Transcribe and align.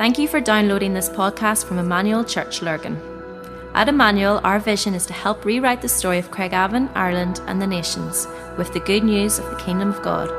Thank 0.00 0.18
you 0.18 0.28
for 0.28 0.40
downloading 0.40 0.94
this 0.94 1.10
podcast 1.10 1.66
from 1.66 1.78
Emmanuel 1.78 2.24
Church 2.24 2.62
Lurgan. 2.62 2.98
At 3.74 3.86
Emmanuel, 3.86 4.40
our 4.42 4.58
vision 4.58 4.94
is 4.94 5.04
to 5.04 5.12
help 5.12 5.44
rewrite 5.44 5.82
the 5.82 5.90
story 5.90 6.18
of 6.18 6.30
Craigavon, 6.30 6.90
Ireland, 6.94 7.42
and 7.46 7.60
the 7.60 7.66
nations 7.66 8.26
with 8.56 8.72
the 8.72 8.80
good 8.80 9.04
news 9.04 9.38
of 9.38 9.50
the 9.50 9.56
Kingdom 9.56 9.90
of 9.90 10.00
God. 10.00 10.30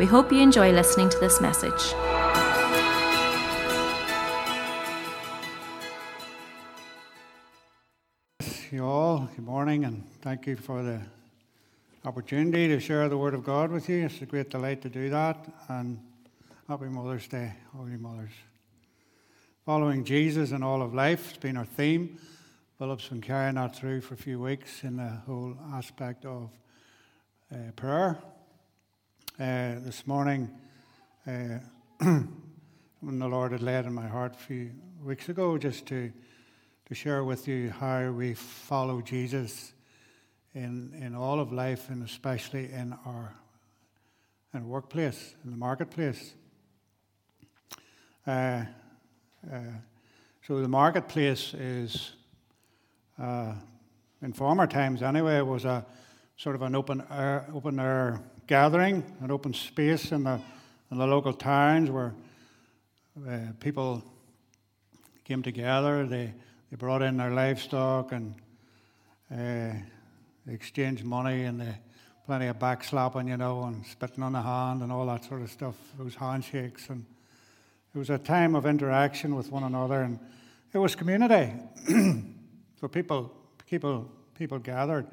We 0.00 0.06
hope 0.06 0.32
you 0.32 0.40
enjoy 0.40 0.72
listening 0.72 1.08
to 1.08 1.18
this 1.20 1.40
message. 1.40 1.94
you 8.72 8.84
all. 8.84 9.28
Good 9.36 9.44
morning, 9.44 9.84
and 9.84 10.04
thank 10.22 10.48
you 10.48 10.56
for 10.56 10.82
the 10.82 11.00
opportunity 12.04 12.66
to 12.66 12.80
share 12.80 13.08
the 13.08 13.16
Word 13.16 13.34
of 13.34 13.44
God 13.44 13.70
with 13.70 13.88
you. 13.88 14.06
It's 14.06 14.20
a 14.20 14.26
great 14.26 14.50
delight 14.50 14.82
to 14.82 14.88
do 14.88 15.10
that, 15.10 15.46
and 15.68 16.00
happy 16.66 16.86
Mother's 16.86 17.28
Day, 17.28 17.54
Holy 17.72 17.96
Mothers. 17.96 18.32
Following 19.68 20.02
Jesus 20.02 20.52
in 20.52 20.62
all 20.62 20.80
of 20.80 20.94
life 20.94 21.28
has 21.28 21.36
been 21.36 21.58
our 21.58 21.66
theme. 21.66 22.18
Philip's 22.78 23.06
been 23.08 23.20
carrying 23.20 23.56
that 23.56 23.76
through 23.76 24.00
for 24.00 24.14
a 24.14 24.16
few 24.16 24.40
weeks 24.40 24.82
in 24.82 24.96
the 24.96 25.10
whole 25.26 25.58
aspect 25.74 26.24
of 26.24 26.48
uh, 27.52 27.70
prayer. 27.76 28.16
Uh, 29.38 29.74
this 29.84 30.06
morning, 30.06 30.48
uh, 31.26 31.58
when 32.00 33.18
the 33.18 33.28
Lord 33.28 33.52
had 33.52 33.60
laid 33.62 33.84
in 33.84 33.92
my 33.92 34.06
heart 34.08 34.36
a 34.36 34.38
few 34.38 34.70
weeks 35.04 35.28
ago, 35.28 35.58
just 35.58 35.84
to 35.88 36.10
to 36.86 36.94
share 36.94 37.22
with 37.22 37.46
you 37.46 37.68
how 37.68 38.10
we 38.10 38.32
follow 38.32 39.02
Jesus 39.02 39.74
in, 40.54 40.94
in 40.98 41.14
all 41.14 41.40
of 41.40 41.52
life 41.52 41.90
and 41.90 42.02
especially 42.02 42.72
in 42.72 42.96
our 43.04 43.34
in 44.54 44.66
workplace, 44.66 45.34
in 45.44 45.50
the 45.50 45.58
marketplace. 45.58 46.32
Uh, 48.26 48.64
so 50.46 50.60
the 50.60 50.68
marketplace 50.68 51.54
is, 51.54 52.12
uh, 53.20 53.52
in 54.22 54.32
former 54.32 54.66
times 54.66 55.02
anyway, 55.02 55.40
was 55.40 55.64
a 55.64 55.84
sort 56.36 56.54
of 56.56 56.62
an 56.62 56.74
open 56.74 57.02
air, 57.10 57.46
open 57.54 57.78
air 57.78 58.20
gathering, 58.46 59.04
an 59.20 59.30
open 59.30 59.54
space 59.54 60.12
in 60.12 60.24
the, 60.24 60.40
in 60.90 60.98
the 60.98 61.06
local 61.06 61.32
towns 61.32 61.90
where 61.90 62.14
uh, 63.28 63.38
people 63.60 64.02
came 65.24 65.42
together. 65.42 66.06
They 66.06 66.32
they 66.70 66.76
brought 66.76 67.00
in 67.00 67.16
their 67.16 67.30
livestock 67.30 68.12
and 68.12 68.34
uh, 69.32 69.72
they 70.44 70.52
exchanged 70.52 71.04
money 71.04 71.44
and 71.44 71.60
they 71.60 71.74
plenty 72.26 72.46
of 72.46 72.58
backslapping, 72.58 73.28
you 73.28 73.38
know, 73.38 73.64
and 73.64 73.86
spitting 73.86 74.22
on 74.22 74.32
the 74.32 74.42
hand 74.42 74.82
and 74.82 74.92
all 74.92 75.06
that 75.06 75.24
sort 75.24 75.40
of 75.40 75.50
stuff. 75.50 75.74
Those 75.96 76.14
handshakes 76.14 76.90
and 76.90 77.06
it 77.94 77.98
was 77.98 78.10
a 78.10 78.18
time 78.18 78.54
of 78.54 78.66
interaction 78.66 79.34
with 79.34 79.50
one 79.50 79.62
another 79.64 80.02
and 80.02 80.18
it 80.72 80.78
was 80.78 80.94
community. 80.94 81.52
so 82.80 82.88
people, 82.88 83.32
people, 83.66 84.10
people 84.34 84.58
gathered. 84.58 85.06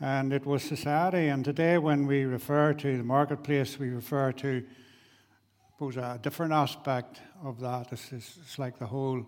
And 0.00 0.32
it 0.32 0.44
was 0.46 0.62
society. 0.62 1.28
And 1.28 1.44
today, 1.44 1.78
when 1.78 2.06
we 2.06 2.24
refer 2.24 2.72
to 2.74 2.96
the 2.96 3.04
marketplace, 3.04 3.78
we 3.78 3.90
refer 3.90 4.32
to, 4.32 4.64
I 4.66 5.72
suppose, 5.72 5.96
a 5.96 6.18
different 6.20 6.52
aspect 6.52 7.20
of 7.44 7.60
that. 7.60 7.92
It's, 7.92 8.12
it's 8.12 8.58
like 8.58 8.78
the 8.78 8.86
whole 8.86 9.26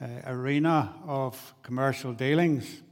uh, 0.00 0.06
arena 0.26 0.94
of 1.06 1.54
commercial 1.62 2.12
dealings, 2.12 2.82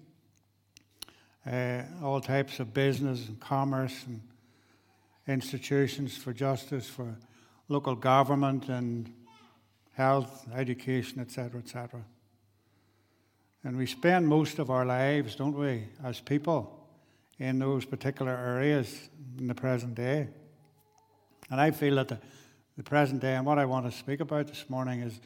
uh, 1.47 1.83
all 2.03 2.21
types 2.21 2.61
of 2.61 2.75
business 2.75 3.29
and 3.29 3.41
commerce 3.41 4.05
and 4.07 4.21
institutions 5.27 6.17
for 6.17 6.33
justice, 6.33 6.89
for 6.89 7.17
local 7.69 7.95
government 7.95 8.69
and 8.69 9.13
health, 9.93 10.47
education, 10.55 11.21
etc., 11.21 11.61
etc. 11.61 12.05
And 13.65 13.77
we 13.77 13.87
spend 13.87 14.27
most 14.27 14.59
of 14.59 14.71
our 14.71 14.87
lives, 14.87 15.35
don't 15.35 15.57
we, 15.57 15.85
as 16.03 16.21
people, 16.21 16.89
in 17.39 17.59
those 17.59 17.85
particular 17.85 18.33
areas 18.33 19.11
in 19.39 19.47
the 19.47 19.55
present 19.55 19.95
day. 19.95 20.29
And 21.51 21.61
I 21.61 21.71
feel 21.71 21.97
that 21.97 22.09
the, 22.09 22.19
the 22.77 22.83
present 22.83 23.21
day, 23.21 23.35
and 23.35 23.45
what 23.45 23.59
I 23.59 23.65
want 23.65 23.91
to 23.91 23.97
speak 23.97 24.21
about 24.21 24.47
this 24.47 24.69
morning 24.69 25.01
is 25.01 25.21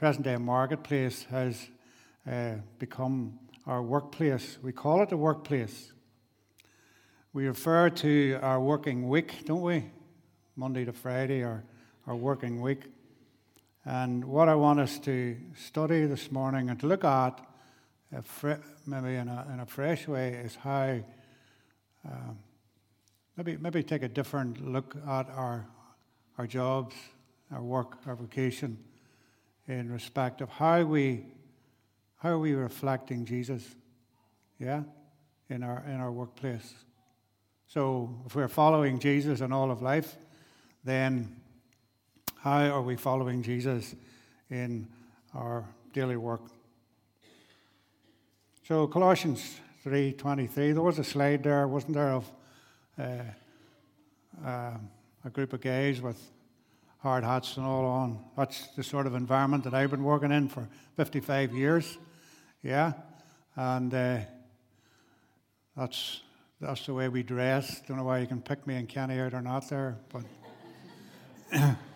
present 0.00 0.24
day 0.24 0.36
marketplace 0.38 1.26
has 1.30 1.68
uh, 2.26 2.54
become 2.78 3.38
our 3.66 3.82
workplace. 3.82 4.56
We 4.62 4.72
call 4.72 5.02
it 5.02 5.10
the 5.10 5.18
workplace. 5.18 5.92
We 7.34 7.46
refer 7.46 7.90
to 7.90 8.38
our 8.40 8.58
working 8.60 9.10
week, 9.10 9.44
don't 9.44 9.60
we? 9.60 9.84
Monday 10.56 10.86
to 10.86 10.92
Friday, 10.94 11.42
our, 11.42 11.64
our 12.10 12.16
working 12.16 12.60
week. 12.60 12.86
And 13.84 14.24
what 14.24 14.48
I 14.48 14.56
want 14.56 14.80
us 14.80 14.98
to 14.98 15.36
study 15.56 16.06
this 16.06 16.32
morning 16.32 16.68
and 16.68 16.80
to 16.80 16.88
look 16.88 17.04
at, 17.04 17.40
maybe 18.84 19.14
in 19.14 19.28
a, 19.28 19.46
in 19.54 19.60
a 19.60 19.66
fresh 19.66 20.08
way, 20.08 20.30
is 20.30 20.56
how 20.56 20.98
uh, 22.04 22.32
maybe, 23.36 23.56
maybe 23.58 23.84
take 23.84 24.02
a 24.02 24.08
different 24.08 24.72
look 24.72 24.96
at 25.06 25.30
our, 25.30 25.68
our 26.36 26.48
jobs, 26.48 26.96
our 27.52 27.62
work, 27.62 27.98
our 28.08 28.16
vocation 28.16 28.76
in 29.68 29.88
respect 29.88 30.40
of 30.40 30.48
how 30.48 30.82
we 30.82 31.26
how 32.16 32.30
are 32.30 32.40
we 32.40 32.54
reflecting 32.54 33.24
Jesus? 33.24 33.76
Yeah? 34.58 34.82
In 35.48 35.62
our 35.62 35.84
in 35.86 36.00
our 36.00 36.10
workplace. 36.10 36.74
So 37.68 38.20
if 38.26 38.34
we're 38.34 38.48
following 38.48 38.98
Jesus 38.98 39.42
in 39.42 39.52
all 39.52 39.70
of 39.70 39.80
life, 39.80 40.16
then 40.82 41.39
how 42.42 42.60
are 42.60 42.80
we 42.80 42.96
following 42.96 43.42
Jesus 43.42 43.94
in 44.50 44.88
our 45.34 45.64
daily 45.92 46.16
work? 46.16 46.40
So 48.66 48.86
Colossians 48.86 49.60
3:23, 49.84 50.72
there 50.72 50.82
was 50.82 50.98
a 50.98 51.04
slide 51.04 51.42
there, 51.42 51.68
wasn't 51.68 51.94
there, 51.94 52.12
of 52.12 52.32
uh, 52.98 53.24
uh, 54.42 54.78
a 55.24 55.30
group 55.30 55.52
of 55.52 55.60
guys 55.60 56.00
with 56.00 56.18
hard 57.00 57.24
hats 57.24 57.58
and 57.58 57.66
all 57.66 57.84
on. 57.84 58.24
That's 58.38 58.68
the 58.68 58.82
sort 58.82 59.06
of 59.06 59.14
environment 59.14 59.64
that 59.64 59.74
I've 59.74 59.90
been 59.90 60.04
working 60.04 60.32
in 60.32 60.48
for 60.48 60.66
55 60.96 61.52
years. 61.52 61.98
Yeah. 62.62 62.92
And 63.56 63.92
uh, 63.92 64.18
that's, 65.76 66.22
that's 66.58 66.86
the 66.86 66.94
way 66.94 67.08
we 67.08 67.22
dress. 67.22 67.82
Don't 67.86 67.98
know 67.98 68.04
why 68.04 68.20
you 68.20 68.26
can 68.26 68.40
pick 68.40 68.66
me 68.66 68.76
and 68.76 68.88
Kenny 68.88 69.20
out 69.20 69.34
or 69.34 69.42
not 69.42 69.68
there, 69.68 69.98
but 70.10 70.24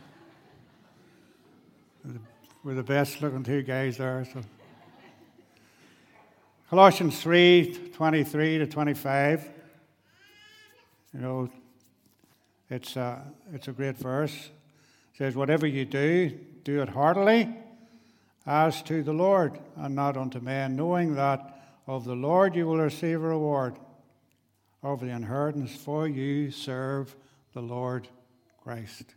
we're 2.64 2.74
the 2.74 2.82
best 2.82 3.22
looking 3.22 3.44
two 3.44 3.62
guys 3.62 3.98
there. 3.98 4.26
So. 4.32 4.40
Colossians 6.70 7.20
3 7.20 7.90
23 7.94 8.58
to 8.58 8.66
25. 8.66 9.48
You 11.12 11.20
know, 11.20 11.50
it's 12.68 12.96
a, 12.96 13.22
it's 13.52 13.68
a 13.68 13.72
great 13.72 13.96
verse 13.96 14.50
says, 15.16 15.36
Whatever 15.36 15.66
you 15.66 15.84
do, 15.84 16.30
do 16.64 16.82
it 16.82 16.88
heartily 16.88 17.54
as 18.46 18.82
to 18.82 19.02
the 19.02 19.12
Lord 19.12 19.58
and 19.76 19.94
not 19.94 20.16
unto 20.16 20.40
men, 20.40 20.76
knowing 20.76 21.14
that 21.14 21.62
of 21.86 22.04
the 22.04 22.14
Lord 22.14 22.54
you 22.54 22.66
will 22.66 22.78
receive 22.78 23.22
a 23.22 23.28
reward 23.28 23.78
of 24.82 25.00
the 25.00 25.08
inheritance, 25.08 25.74
for 25.74 26.06
you 26.08 26.50
serve 26.50 27.14
the 27.52 27.60
Lord 27.60 28.08
Christ. 28.62 29.14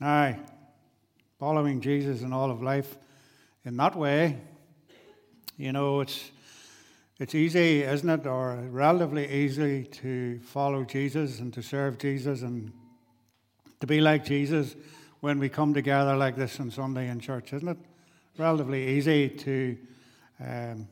Now, 0.00 0.36
following 1.38 1.80
Jesus 1.80 2.22
in 2.22 2.32
all 2.32 2.50
of 2.50 2.62
life 2.62 2.96
in 3.64 3.76
that 3.76 3.94
way, 3.96 4.38
you 5.56 5.72
know, 5.72 6.00
it's 6.00 6.30
it's 7.18 7.34
easy, 7.34 7.82
isn't 7.82 8.10
it, 8.10 8.26
or 8.26 8.56
relatively 8.68 9.26
easy 9.26 9.84
to 9.84 10.38
follow 10.40 10.84
Jesus 10.84 11.40
and 11.40 11.52
to 11.54 11.62
serve 11.62 11.96
Jesus 11.96 12.42
and 12.42 12.70
to 13.80 13.86
be 13.86 14.02
like 14.02 14.22
Jesus 14.24 14.76
when 15.20 15.38
we 15.38 15.48
come 15.48 15.72
together 15.72 16.14
like 16.14 16.36
this 16.36 16.60
on 16.60 16.70
Sunday 16.70 17.08
in 17.08 17.18
church, 17.18 17.54
isn't 17.54 17.68
it? 17.68 17.78
Relatively 18.36 18.98
easy 18.98 19.30
to, 19.30 19.78
um, 20.44 20.88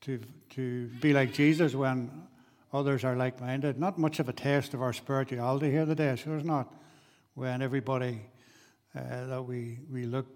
to, 0.00 0.18
to 0.50 0.86
be 1.02 1.12
like 1.12 1.34
Jesus 1.34 1.74
when 1.74 2.10
others 2.72 3.04
are 3.04 3.14
like 3.14 3.38
minded. 3.38 3.78
Not 3.78 3.98
much 3.98 4.18
of 4.18 4.30
a 4.30 4.32
test 4.32 4.72
of 4.72 4.80
our 4.80 4.94
spirituality 4.94 5.70
here 5.70 5.84
today, 5.84 6.16
sure 6.16 6.36
it's 6.36 6.46
not. 6.46 6.72
When 7.34 7.60
everybody 7.60 8.22
uh, 8.96 9.26
that 9.26 9.42
we, 9.42 9.78
we 9.90 10.04
look, 10.04 10.26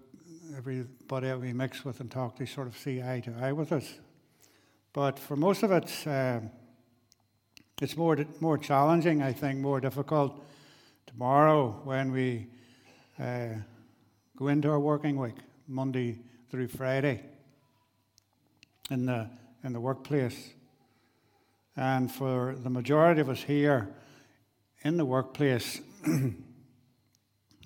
everybody 0.57 1.27
that 1.27 1.39
we 1.39 1.53
mix 1.53 1.85
with 1.85 1.99
and 1.99 2.09
talk 2.09 2.35
to 2.37 2.45
sort 2.45 2.67
of 2.67 2.77
see 2.77 3.01
eye 3.01 3.21
to 3.21 3.33
eye 3.39 3.51
with 3.51 3.71
us. 3.71 3.99
But 4.93 5.19
for 5.19 5.35
most 5.35 5.63
of 5.63 5.71
it, 5.71 5.91
um, 6.07 6.49
it's 7.81 7.95
more, 7.95 8.17
more 8.39 8.57
challenging, 8.57 9.21
I 9.21 9.33
think, 9.33 9.59
more 9.59 9.79
difficult 9.79 10.43
tomorrow 11.05 11.79
when 11.83 12.11
we 12.11 12.47
uh, 13.19 13.49
go 14.35 14.47
into 14.47 14.69
our 14.69 14.79
working 14.79 15.19
week, 15.19 15.35
Monday 15.67 16.19
through 16.49 16.69
Friday, 16.69 17.21
in 18.89 19.05
the, 19.05 19.29
in 19.63 19.73
the 19.73 19.79
workplace. 19.79 20.53
And 21.75 22.11
for 22.11 22.55
the 22.55 22.71
majority 22.71 23.21
of 23.21 23.29
us 23.29 23.43
here 23.43 23.93
in 24.81 24.97
the 24.97 25.05
workplace, 25.05 25.79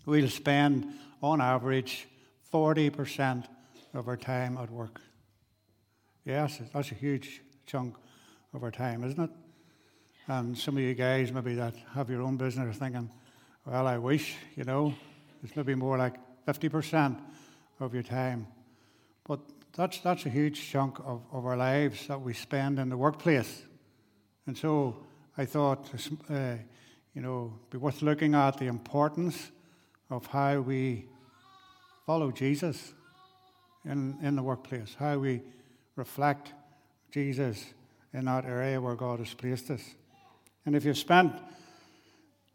we'll 0.06 0.30
spend 0.30 0.94
on 1.21 1.42
average, 1.42 2.07
40% 2.53 3.45
of 3.94 4.07
our 4.07 4.18
time 4.18 4.57
at 4.57 4.69
work. 4.69 5.01
Yes, 6.25 6.59
that's 6.74 6.92
a 6.92 6.95
huge 6.95 7.42
chunk 7.65 7.95
of 8.53 8.63
our 8.63 8.71
time, 8.71 9.03
isn't 9.03 9.24
it? 9.24 9.30
And 10.27 10.57
some 10.57 10.77
of 10.77 10.83
you 10.83 10.94
guys, 10.94 11.31
maybe 11.31 11.56
that 11.56 11.75
have 11.94 12.09
your 12.09 12.21
own 12.21 12.38
business, 12.38 12.75
are 12.75 12.80
thinking, 12.80 13.09
well, 13.65 13.88
I 13.88 13.98
wish, 13.98 14.36
you 14.56 14.63
know, 14.63 14.94
it's 15.44 15.56
maybe 15.56 15.75
more 15.75 15.98
like 15.98 16.15
50% 16.48 17.19
of 17.80 17.94
your 17.94 18.03
time. 18.03 18.48
But 19.24 19.39
that's, 19.75 20.00
that's 20.00 20.25
a 20.25 20.30
huge 20.30 20.69
chunk 20.69 21.00
of, 21.00 21.21
of 21.31 21.45
our 21.45 21.57
lives 21.57 22.07
that 22.07 22.21
we 22.21 22.33
spend 22.33 22.80
in 22.80 22.89
the 22.89 22.98
workplace. 22.98 23.63
And 24.48 24.57
so 24.57 25.03
I 25.38 25.45
thought, 25.45 25.89
uh, 26.30 26.56
you 27.13 27.21
know, 27.21 27.53
be 27.69 27.77
worth 27.77 28.01
looking 28.01 28.36
at 28.36 28.57
the 28.57 28.68
importance 28.68 29.51
of 30.12 30.28
how 30.28 30.60
we 30.60 31.06
follow 32.06 32.31
Jesus 32.31 32.94
in, 33.86 34.18
in 34.22 34.36
the 34.36 34.44
workplace, 34.44 34.96
how 35.00 35.18
we 35.18 35.42
reflect 35.96 36.54
Jesus 37.12 37.66
in 38.13 38.25
that 38.25 38.46
area 38.46 38.80
where 38.80 38.96
God 38.96 39.19
has 39.19 39.34
placed 39.34 39.72
us. 39.72 39.81
And 40.66 40.75
if 40.75 40.86
you've 40.86 40.98
spent 40.98 41.34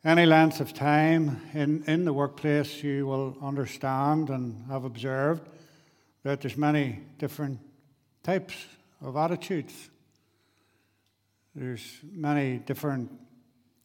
any 0.05 0.27
length 0.27 0.61
of 0.61 0.73
time 0.73 1.41
in, 1.53 1.83
in 1.87 2.05
the 2.05 2.13
workplace, 2.13 2.83
you 2.83 3.07
will 3.07 3.37
understand 3.43 4.31
and 4.31 4.65
have 4.71 4.85
observed 4.85 5.43
that 6.23 6.41
there's 6.41 6.57
many 6.57 7.01
different 7.19 7.59
types 8.23 8.55
of 9.01 9.17
attitudes. 9.17 9.91
There's 11.55 12.01
many 12.13 12.59
different 12.59 13.11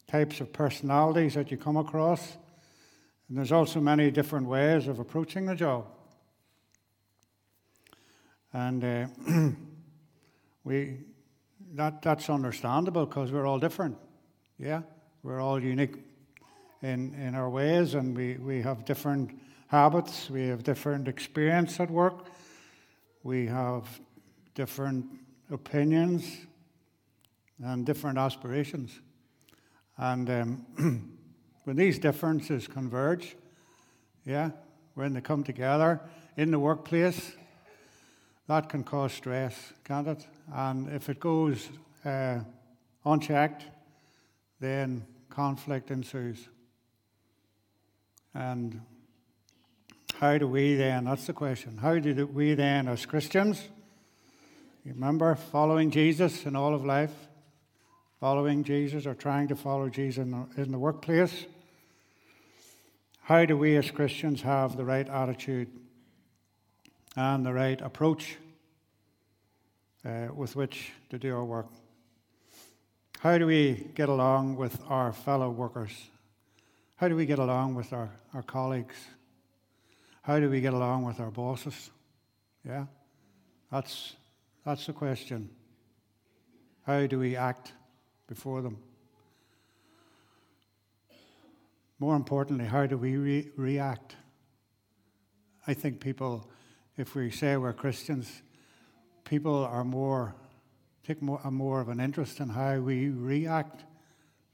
types 0.08 0.42
of 0.42 0.52
personalities 0.52 1.36
that 1.36 1.52
you 1.52 1.58
come 1.58 1.78
across. 1.78 2.38
And 3.31 3.38
there's 3.38 3.54
also 3.54 3.80
many 3.80 4.12
different 4.12 4.45
ways 4.45 4.89
of 4.89 5.00
approaching 5.00 5.45
the 5.45 5.56
job. 5.56 5.88
And 8.51 8.83
uh, 8.83 9.07
we, 10.66 10.98
that, 11.75 12.01
that's 12.01 12.30
understandable 12.30 13.06
because 13.06 13.31
we're 13.31 13.45
all 13.45 13.57
different. 13.57 13.95
Yeah? 14.60 14.81
We're 15.24 15.39
all 15.39 15.63
unique 15.63 15.95
in, 16.81 17.13
in 17.13 17.33
our 17.33 17.50
ways 17.50 17.94
and 17.94 18.18
we, 18.18 18.33
we 18.33 18.62
have 18.63 18.83
different 18.83 19.39
habits, 19.68 20.30
we 20.30 20.48
have 20.48 20.63
different 20.63 21.07
experience 21.07 21.80
at 21.80 21.89
work, 21.89 22.25
we 23.24 23.45
have 23.45 23.88
different 24.56 25.06
opinions 25.50 26.48
and 27.63 27.86
different 27.86 28.18
aspirations. 28.18 29.00
And 29.95 30.30
um, 30.30 31.13
when 31.63 31.75
these 31.75 32.00
differences 32.00 32.68
converge, 32.68 33.36
yeah, 34.25 34.52
when 34.96 35.13
they 35.13 35.22
come 35.22 35.44
together 35.44 36.02
in 36.38 36.52
the 36.52 36.60
workplace, 36.60 37.34
that 38.48 38.69
can 38.69 38.84
cause 38.84 39.13
stress, 39.13 39.74
can't 39.84 40.08
it? 40.08 40.28
And 40.54 40.90
if 40.90 41.10
it 41.10 41.19
goes 41.19 41.69
uh, 42.04 42.40
unchecked, 43.06 43.66
then 44.60 45.06
conflict 45.30 45.92
ensues. 45.92 46.50
And 48.34 48.81
how 50.19 50.38
do 50.38 50.48
we 50.48 50.75
then, 50.75 51.06
that's 51.06 51.28
the 51.28 51.34
question, 51.34 51.78
how 51.78 51.98
do 52.00 52.28
we 52.28 52.54
then, 52.54 52.88
as 52.88 53.06
Christians, 53.06 53.69
remember 54.86 55.36
following 55.36 55.92
Jesus 55.92 56.46
in 56.46 56.56
all 56.56 56.74
of 56.74 56.86
life, 56.86 57.13
following 58.22 58.64
Jesus 58.64 59.08
or 59.08 59.16
trying 59.16 59.48
to 59.48 59.56
follow 59.56 59.90
Jesus 59.90 60.22
in 60.22 60.30
the, 60.30 60.62
in 60.62 60.72
the 60.72 60.78
workplace, 60.78 61.48
how 63.24 63.46
do 63.46 63.58
we 63.58 63.76
as 63.78 63.90
Christians 63.90 64.44
have 64.44 64.78
the 64.78 64.86
right 64.86 65.10
attitude 65.10 65.68
and 67.16 67.44
the 67.44 67.52
right 67.52 67.82
approach 67.82 68.38
uh, 70.06 70.28
with 70.36 70.56
which 70.56 70.92
to 71.10 71.18
do 71.18 71.36
our 71.36 71.44
work? 71.44 71.66
How 73.22 73.40
do 73.40 73.48
we 73.48 73.88
get 73.96 74.08
along 74.08 74.56
with 74.56 74.80
our 74.88 75.14
fellow 75.14 75.50
workers? 75.50 75.92
How 76.98 77.08
do 77.08 77.16
we 77.16 77.26
get 77.26 77.40
along 77.40 77.74
with 77.74 77.92
our, 77.92 78.12
our 78.36 78.44
colleagues? 78.44 78.98
How 80.22 80.40
do 80.40 80.48
we 80.48 80.62
get 80.62 80.74
along 80.74 81.06
with 81.06 81.20
our 81.20 81.32
bosses? 81.32 81.90
Yeah? 82.64 82.86
That's, 83.72 84.16
that's 84.64 84.86
the 84.86 84.94
question. 84.94 85.50
How 86.86 87.08
do 87.08 87.18
we 87.18 87.36
act 87.36 87.74
before 88.31 88.62
them? 88.62 88.78
More 92.00 92.16
importantly, 92.16 92.63
how 92.63 92.86
do 92.86 92.98
we 92.98 93.18
re- 93.18 93.50
react? 93.57 94.16
I 95.68 95.74
think 95.74 96.00
people, 96.00 96.50
if 96.95 97.13
we 97.13 97.30
say 97.30 97.57
we're 97.57 97.74
Christians, 97.74 98.42
people 99.25 99.66
are 99.66 99.83
more 99.83 100.33
take 101.06 101.22
more, 101.22 101.42
more 101.51 101.81
of 101.81 101.89
an 101.89 102.00
interest 102.00 102.39
in 102.39 102.48
how 102.48 102.80
we 102.80 103.10
react 103.10 103.83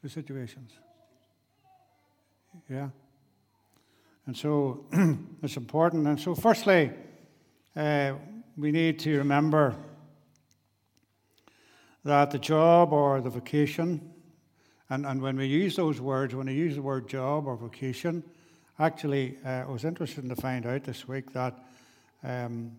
to 0.01 0.09
situations. 0.09 0.71
Yeah? 2.68 2.89
And 4.25 4.35
so 4.35 4.85
it's 5.44 5.57
important. 5.57 6.07
And 6.07 6.19
so, 6.19 6.33
firstly, 6.33 6.89
uh, 7.75 8.13
we 8.57 8.71
need 8.71 8.97
to 9.00 9.19
remember 9.19 9.75
that 12.07 12.31
the 12.31 12.39
job 12.39 12.94
or 12.94 13.21
the 13.21 13.30
vocation, 13.30 14.13
and, 14.89 15.06
and 15.06 15.21
when 15.21 15.36
we 15.36 15.45
use 15.45 15.75
those 15.75 16.00
words, 16.00 16.33
when 16.33 16.48
we 16.48 16.54
use 16.54 16.75
the 16.75 16.81
word 16.81 17.07
job 17.07 17.45
or 17.48 17.57
vocation, 17.57 18.24
actually, 18.80 19.38
uh, 19.45 19.50
I 19.50 19.65
was 19.65 19.83
interested 19.83 20.27
to 20.27 20.36
find 20.36 20.65
out 20.65 20.86
this 20.86 21.07
week 21.07 21.33
that 21.33 21.54
um, 22.24 22.71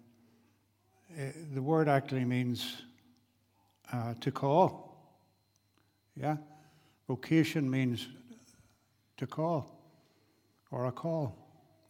uh, 1.12 1.24
the 1.54 1.60
word 1.60 1.88
actually 1.88 2.24
means 2.24 2.82
uh, 3.92 4.14
to 4.20 4.32
call. 4.32 4.96
Yeah? 6.16 6.38
Vocation 7.06 7.70
means 7.70 8.08
to 9.18 9.26
call 9.26 9.78
or 10.70 10.86
a 10.86 10.92
call. 10.92 11.36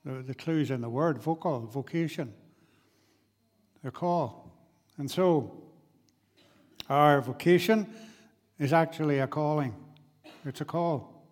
The, 0.04 0.22
the 0.22 0.34
clue's 0.34 0.72
in 0.72 0.80
the 0.80 0.90
word 0.90 1.18
vocal, 1.18 1.60
vocation, 1.60 2.34
a 3.84 3.92
call. 3.92 4.52
And 4.96 5.08
so, 5.08 5.67
our 6.88 7.20
vocation 7.20 7.86
is 8.58 8.72
actually 8.72 9.18
a 9.18 9.26
calling. 9.26 9.74
It's 10.44 10.60
a 10.60 10.64
call. 10.64 11.26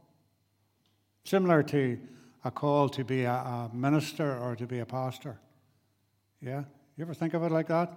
Similar 1.25 1.62
to 1.64 1.99
a 2.44 2.51
call 2.51 2.89
to 2.91 3.05
be 3.05 3.22
a, 3.22 3.32
a 3.32 3.70
minister 3.72 4.39
or 4.39 4.55
to 4.56 4.67
be 4.67 4.79
a 4.79 4.86
pastor. 4.86 5.39
Yeah? 6.41 6.65
You 6.96 7.05
ever 7.05 7.15
think 7.15 7.34
of 7.34 7.43
it 7.43 7.51
like 7.51 7.69
that? 7.69 7.93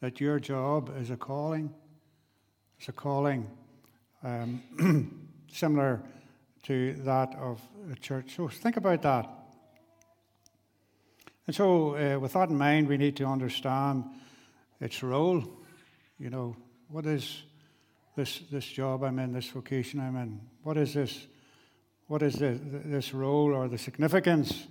That 0.00 0.20
your 0.20 0.40
job 0.40 0.92
is 0.98 1.10
a 1.10 1.16
calling? 1.16 1.72
It's 2.78 2.88
a 2.88 2.92
calling 2.92 3.48
um, 4.22 4.62
similar 5.52 6.02
to 6.64 6.94
that 7.04 7.34
of 7.36 7.60
a 7.92 7.96
church. 7.96 8.34
So 8.36 8.48
think 8.48 8.76
about 8.76 9.02
that. 9.02 9.30
And 11.46 11.54
so, 11.54 11.94
uh, 11.96 12.18
with 12.18 12.32
that 12.32 12.48
in 12.48 12.58
mind, 12.58 12.88
we 12.88 12.96
need 12.96 13.16
to 13.16 13.24
understand 13.24 14.04
its 14.80 15.02
role. 15.02 15.44
You 16.18 16.30
know, 16.30 16.56
what 16.88 17.06
is 17.06 17.42
this, 18.16 18.40
this 18.50 18.64
job 18.64 19.02
I'm 19.02 19.18
in, 19.18 19.32
this 19.32 19.48
vocation 19.48 20.00
I'm 20.00 20.16
in? 20.16 20.40
What 20.62 20.76
is 20.76 20.94
this? 20.94 21.26
What 22.08 22.22
is 22.22 22.34
this, 22.34 22.60
this 22.62 23.12
role 23.12 23.52
or 23.52 23.68
the 23.68 23.78
significance 23.78 24.66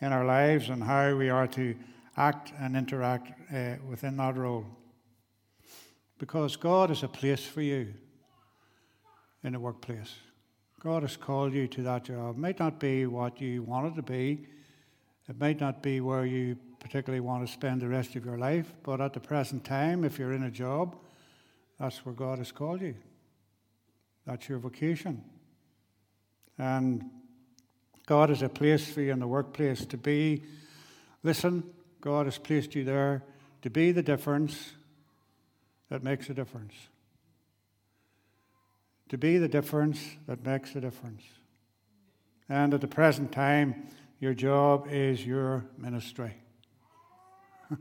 in 0.00 0.12
our 0.12 0.24
lives 0.24 0.70
and 0.70 0.82
how 0.82 1.14
we 1.14 1.28
are 1.28 1.46
to 1.48 1.76
act 2.16 2.52
and 2.58 2.74
interact 2.74 3.32
uh, 3.52 3.74
within 3.88 4.16
that 4.16 4.36
role? 4.36 4.64
Because 6.18 6.56
God 6.56 6.90
is 6.90 7.02
a 7.02 7.08
place 7.08 7.44
for 7.44 7.60
you 7.60 7.92
in 9.44 9.52
the 9.52 9.60
workplace. 9.60 10.14
God 10.80 11.02
has 11.02 11.16
called 11.16 11.52
you 11.52 11.68
to 11.68 11.82
that 11.82 12.04
job. 12.04 12.36
It 12.36 12.40
might 12.40 12.58
not 12.58 12.80
be 12.80 13.04
what 13.04 13.40
you 13.40 13.62
want 13.62 13.92
it 13.92 13.96
to 13.96 14.02
be. 14.02 14.46
It 15.28 15.38
might 15.38 15.60
not 15.60 15.82
be 15.82 16.00
where 16.00 16.24
you 16.24 16.56
particularly 16.78 17.20
want 17.20 17.46
to 17.46 17.52
spend 17.52 17.82
the 17.82 17.88
rest 17.88 18.16
of 18.16 18.24
your 18.24 18.38
life, 18.38 18.72
but 18.82 19.02
at 19.02 19.12
the 19.12 19.20
present 19.20 19.64
time, 19.64 20.02
if 20.02 20.18
you're 20.18 20.32
in 20.32 20.44
a 20.44 20.50
job, 20.50 20.96
that's 21.80 22.04
where 22.04 22.14
God 22.14 22.38
has 22.38 22.52
called 22.52 22.82
you. 22.82 22.94
That's 24.26 24.50
your 24.50 24.58
vocation. 24.58 25.24
And 26.58 27.06
God 28.04 28.28
has 28.28 28.42
a 28.42 28.50
place 28.50 28.86
for 28.86 29.00
you 29.00 29.12
in 29.12 29.18
the 29.18 29.26
workplace 29.26 29.86
to 29.86 29.96
be. 29.96 30.42
Listen, 31.22 31.64
God 32.02 32.26
has 32.26 32.36
placed 32.36 32.74
you 32.74 32.84
there 32.84 33.24
to 33.62 33.70
be 33.70 33.92
the 33.92 34.02
difference 34.02 34.72
that 35.88 36.04
makes 36.04 36.28
a 36.28 36.34
difference. 36.34 36.74
To 39.08 39.16
be 39.16 39.38
the 39.38 39.48
difference 39.48 40.04
that 40.26 40.44
makes 40.44 40.76
a 40.76 40.82
difference. 40.82 41.22
And 42.46 42.74
at 42.74 42.82
the 42.82 42.88
present 42.88 43.32
time, 43.32 43.86
your 44.18 44.34
job 44.34 44.86
is 44.90 45.24
your 45.24 45.64
ministry. 45.78 46.34
you 47.70 47.78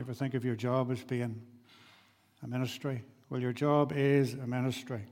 ever 0.00 0.14
think 0.14 0.32
of 0.32 0.42
your 0.42 0.56
job 0.56 0.90
as 0.90 1.04
being 1.04 1.42
a 2.42 2.46
ministry? 2.46 3.02
Well, 3.30 3.40
your 3.40 3.52
job 3.52 3.92
is 3.94 4.34
a 4.34 4.46
ministry. 4.46 5.04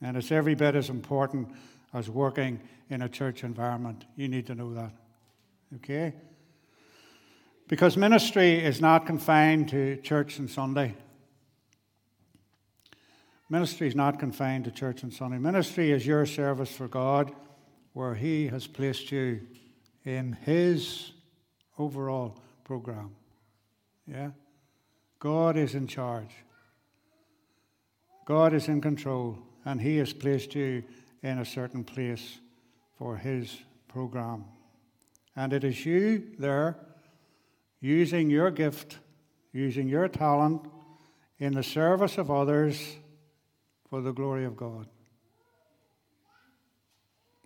And 0.00 0.16
it's 0.16 0.30
every 0.30 0.54
bit 0.54 0.74
as 0.74 0.90
important 0.90 1.48
as 1.94 2.08
working 2.10 2.60
in 2.90 3.02
a 3.02 3.08
church 3.08 3.42
environment. 3.42 4.04
You 4.16 4.28
need 4.28 4.46
to 4.46 4.54
know 4.54 4.74
that. 4.74 4.92
Okay? 5.76 6.14
Because 7.68 7.96
ministry 7.96 8.64
is 8.64 8.80
not 8.80 9.06
confined 9.06 9.68
to 9.70 9.96
church 9.96 10.38
and 10.38 10.48
Sunday. 10.48 10.94
Ministry 13.48 13.88
is 13.88 13.94
not 13.94 14.18
confined 14.18 14.64
to 14.64 14.70
church 14.70 15.02
and 15.02 15.12
Sunday. 15.12 15.38
Ministry 15.38 15.92
is 15.92 16.06
your 16.06 16.26
service 16.26 16.70
for 16.70 16.88
God 16.88 17.32
where 17.92 18.14
He 18.14 18.48
has 18.48 18.66
placed 18.66 19.10
you 19.10 19.40
in 20.04 20.32
His 20.44 21.12
overall 21.78 22.38
program. 22.64 23.14
Yeah? 24.06 24.30
God 25.18 25.56
is 25.56 25.74
in 25.74 25.86
charge. 25.86 26.30
God 28.24 28.52
is 28.52 28.68
in 28.68 28.80
control, 28.80 29.38
and 29.64 29.80
He 29.80 29.96
has 29.98 30.12
placed 30.12 30.54
you 30.54 30.82
in 31.22 31.38
a 31.38 31.44
certain 31.44 31.84
place 31.84 32.38
for 32.98 33.16
His 33.16 33.56
program. 33.88 34.44
And 35.34 35.52
it 35.52 35.64
is 35.64 35.86
you 35.86 36.32
there 36.38 36.76
using 37.80 38.30
your 38.30 38.50
gift, 38.50 38.98
using 39.52 39.88
your 39.88 40.08
talent 40.08 40.62
in 41.38 41.52
the 41.52 41.62
service 41.62 42.18
of 42.18 42.30
others 42.30 42.96
for 43.88 44.00
the 44.00 44.12
glory 44.12 44.44
of 44.44 44.56
God. 44.56 44.88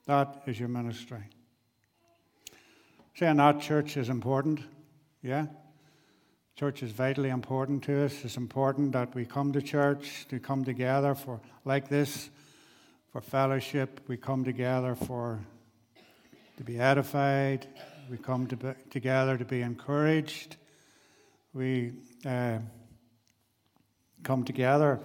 That 0.06 0.42
is 0.46 0.58
your 0.58 0.68
ministry. 0.68 1.24
Saying 3.14 3.36
that 3.36 3.60
church 3.60 3.96
is 3.96 4.08
important, 4.08 4.60
yeah? 5.22 5.46
Church 6.60 6.82
is 6.82 6.92
vitally 6.92 7.30
important 7.30 7.82
to 7.84 8.04
us. 8.04 8.22
It's 8.22 8.36
important 8.36 8.92
that 8.92 9.14
we 9.14 9.24
come 9.24 9.50
to 9.54 9.62
church, 9.62 10.26
to 10.28 10.38
come 10.38 10.62
together 10.62 11.14
for 11.14 11.40
like 11.64 11.88
this, 11.88 12.28
for 13.10 13.22
fellowship. 13.22 13.98
We 14.08 14.18
come 14.18 14.44
together 14.44 14.94
for 14.94 15.40
to 16.58 16.62
be 16.62 16.78
edified. 16.78 17.66
We 18.10 18.18
come 18.18 18.46
to 18.48 18.56
be, 18.56 18.72
together 18.90 19.38
to 19.38 19.44
be 19.46 19.62
encouraged. 19.62 20.56
We 21.54 21.94
uh, 22.26 22.58
come 24.22 24.44
together 24.44 25.00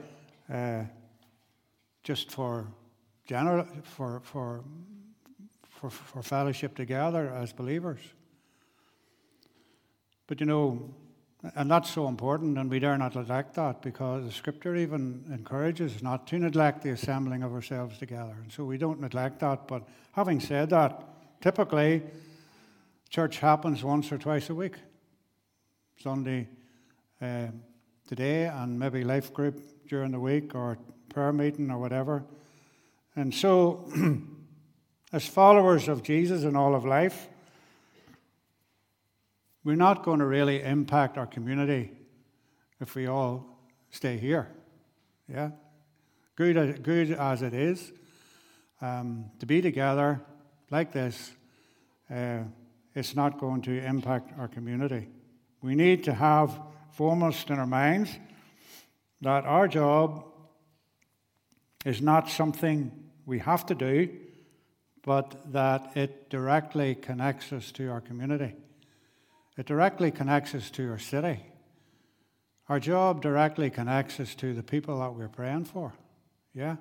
uh, 0.53 0.83
just 2.03 2.31
for 2.31 2.67
general 3.25 3.65
for 3.83 4.19
for 4.25 4.65
for, 5.69 5.89
for 5.89 6.21
fellowship 6.21 6.75
together 6.75 7.29
as 7.29 7.53
believers. 7.53 8.01
But 10.27 10.41
you 10.41 10.47
know, 10.47 10.93
and 11.55 11.69
that's 11.69 11.91
so 11.91 12.07
important, 12.07 12.57
and 12.57 12.69
we 12.69 12.79
dare 12.79 12.97
not 12.97 13.15
neglect 13.15 13.55
that 13.55 13.81
because 13.81 14.25
the 14.25 14.31
scripture 14.31 14.75
even 14.75 15.25
encourages 15.31 16.01
not 16.01 16.25
to 16.27 16.39
neglect 16.39 16.81
the 16.81 16.91
assembling 16.91 17.43
of 17.43 17.53
ourselves 17.53 17.97
together. 17.97 18.35
And 18.41 18.51
so 18.51 18.63
we 18.63 18.77
don't 18.77 18.99
neglect 18.99 19.39
that. 19.41 19.67
But 19.67 19.83
having 20.13 20.39
said 20.39 20.69
that, 20.71 21.03
typically, 21.41 22.01
church 23.09 23.39
happens 23.39 23.83
once 23.83 24.11
or 24.11 24.17
twice 24.17 24.49
a 24.49 24.55
week 24.55 24.75
Sunday 26.01 26.47
uh, 27.21 27.47
today, 28.07 28.45
and 28.45 28.79
maybe 28.79 29.03
life 29.03 29.33
group 29.33 29.61
during 29.87 30.11
the 30.11 30.19
week, 30.19 30.55
or 30.55 30.77
prayer 31.09 31.31
meeting, 31.31 31.69
or 31.69 31.77
whatever. 31.77 32.23
And 33.15 33.33
so, 33.33 33.89
as 35.13 35.27
followers 35.27 35.87
of 35.87 36.03
Jesus 36.03 36.43
in 36.43 36.55
all 36.55 36.75
of 36.75 36.85
life, 36.85 37.29
we're 39.65 39.75
not 39.75 40.03
going 40.03 40.19
to 40.19 40.25
really 40.25 40.61
impact 40.61 41.17
our 41.17 41.25
community 41.25 41.91
if 42.79 42.93
we 42.93 43.07
all 43.07 43.59
stay 43.89 44.15
here. 44.15 44.47
Yeah? 45.27 45.49
Good, 46.35 46.83
good 46.83 47.11
as 47.11 47.41
it 47.41 47.53
is, 47.53 47.91
um, 48.79 49.25
to 49.39 49.45
be 49.47 49.61
together 49.61 50.21
like 50.69 50.91
this, 50.91 51.31
uh, 52.13 52.43
it's 52.93 53.15
not 53.15 53.39
going 53.39 53.63
to 53.63 53.83
impact 53.83 54.37
our 54.37 54.47
community. 54.47 55.07
We 55.61 55.73
need 55.73 56.03
to 56.03 56.13
have 56.13 56.61
foremost 56.91 57.49
in 57.49 57.57
our 57.57 57.65
minds 57.65 58.11
that 59.21 59.45
our 59.45 59.67
job 59.67 60.25
is 61.85 62.01
not 62.01 62.29
something 62.29 62.91
we 63.25 63.39
have 63.39 63.65
to 63.65 63.75
do, 63.75 64.09
but 65.01 65.51
that 65.51 65.97
it 65.97 66.29
directly 66.29 66.93
connects 66.93 67.51
us 67.51 67.71
to 67.71 67.89
our 67.89 68.01
community. 68.01 68.53
It 69.57 69.65
directly 69.65 70.11
connects 70.11 70.53
us 70.53 70.69
to 70.71 70.89
our 70.91 70.99
city. 70.99 71.39
Our 72.67 72.79
job 72.79 73.21
directly 73.21 73.69
connects 73.69 74.19
us 74.19 74.35
to 74.35 74.53
the 74.53 74.63
people 74.63 74.99
that 74.99 75.13
we're 75.13 75.29
praying 75.29 75.65
for. 75.65 75.93
Yeah? 76.53 76.77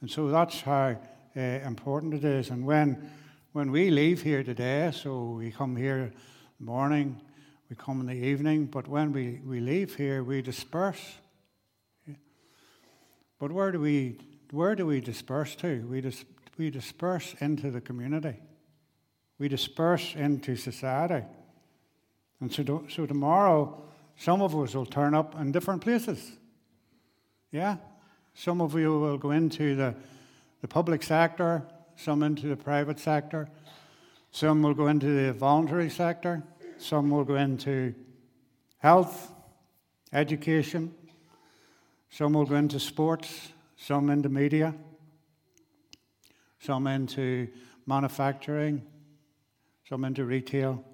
And 0.00 0.10
so 0.10 0.28
that's 0.28 0.62
how 0.62 0.96
uh, 1.36 1.40
important 1.40 2.14
it 2.14 2.24
is. 2.24 2.50
And 2.50 2.64
when, 2.64 3.10
when 3.52 3.70
we 3.70 3.90
leave 3.90 4.22
here 4.22 4.42
today, 4.42 4.90
so 4.94 5.24
we 5.38 5.52
come 5.52 5.76
here 5.76 6.12
morning, 6.58 7.20
we 7.68 7.76
come 7.76 8.00
in 8.00 8.06
the 8.06 8.26
evening, 8.26 8.66
but 8.66 8.88
when 8.88 9.12
we, 9.12 9.40
we 9.44 9.60
leave 9.60 9.94
here, 9.94 10.24
we 10.24 10.42
disperse. 10.42 11.00
Yeah? 12.06 12.14
But 13.38 13.52
where 13.52 13.70
do 13.70 13.80
we, 13.80 14.18
where 14.50 14.74
do 14.74 14.86
we 14.86 15.00
disperse 15.00 15.54
to? 15.56 15.86
We, 15.88 16.00
dis, 16.00 16.24
we 16.58 16.70
disperse 16.70 17.34
into 17.40 17.70
the 17.70 17.80
community, 17.80 18.36
we 19.38 19.48
disperse 19.48 20.14
into 20.16 20.56
society. 20.56 21.24
And 22.40 22.52
so, 22.52 22.84
so 22.88 23.06
tomorrow, 23.06 23.82
some 24.16 24.42
of 24.42 24.56
us 24.56 24.74
will 24.74 24.86
turn 24.86 25.14
up 25.14 25.38
in 25.38 25.52
different 25.52 25.82
places. 25.82 26.32
Yeah? 27.52 27.76
Some 28.34 28.60
of 28.60 28.74
you 28.78 28.98
will 28.98 29.18
go 29.18 29.30
into 29.30 29.74
the, 29.76 29.94
the 30.60 30.68
public 30.68 31.02
sector, 31.02 31.62
some 31.96 32.22
into 32.22 32.46
the 32.48 32.56
private 32.56 32.98
sector, 32.98 33.48
some 34.30 34.62
will 34.62 34.74
go 34.74 34.86
into 34.86 35.06
the 35.06 35.32
voluntary 35.32 35.90
sector, 35.90 36.42
some 36.78 37.10
will 37.10 37.24
go 37.24 37.34
into 37.34 37.94
health, 38.78 39.32
education, 40.12 40.94
some 42.10 42.32
will 42.32 42.46
go 42.46 42.54
into 42.54 42.80
sports, 42.80 43.52
some 43.76 44.08
into 44.08 44.28
media, 44.28 44.74
some 46.60 46.86
into 46.86 47.48
manufacturing, 47.86 48.82
some 49.88 50.04
into 50.04 50.24
retail 50.24 50.84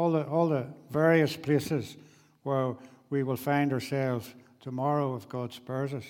all 0.00 0.12
the, 0.12 0.24
all 0.24 0.48
the 0.48 0.66
various 0.90 1.36
places 1.36 1.98
where 2.42 2.74
we 3.10 3.22
will 3.22 3.36
find 3.36 3.70
ourselves 3.70 4.32
tomorrow 4.60 5.14
if 5.14 5.28
God 5.28 5.52
spares 5.52 5.92
us. 5.92 6.06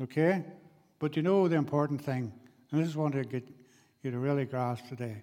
Okay? 0.00 0.44
But 1.00 1.16
you 1.16 1.22
know 1.22 1.48
the 1.48 1.56
important 1.56 2.00
thing, 2.00 2.32
and 2.70 2.80
this 2.80 2.88
is 2.88 2.96
what 2.96 3.16
I 3.16 3.24
get 3.24 3.48
you 4.02 4.12
to 4.12 4.18
really 4.18 4.44
grasp 4.44 4.88
today. 4.88 5.16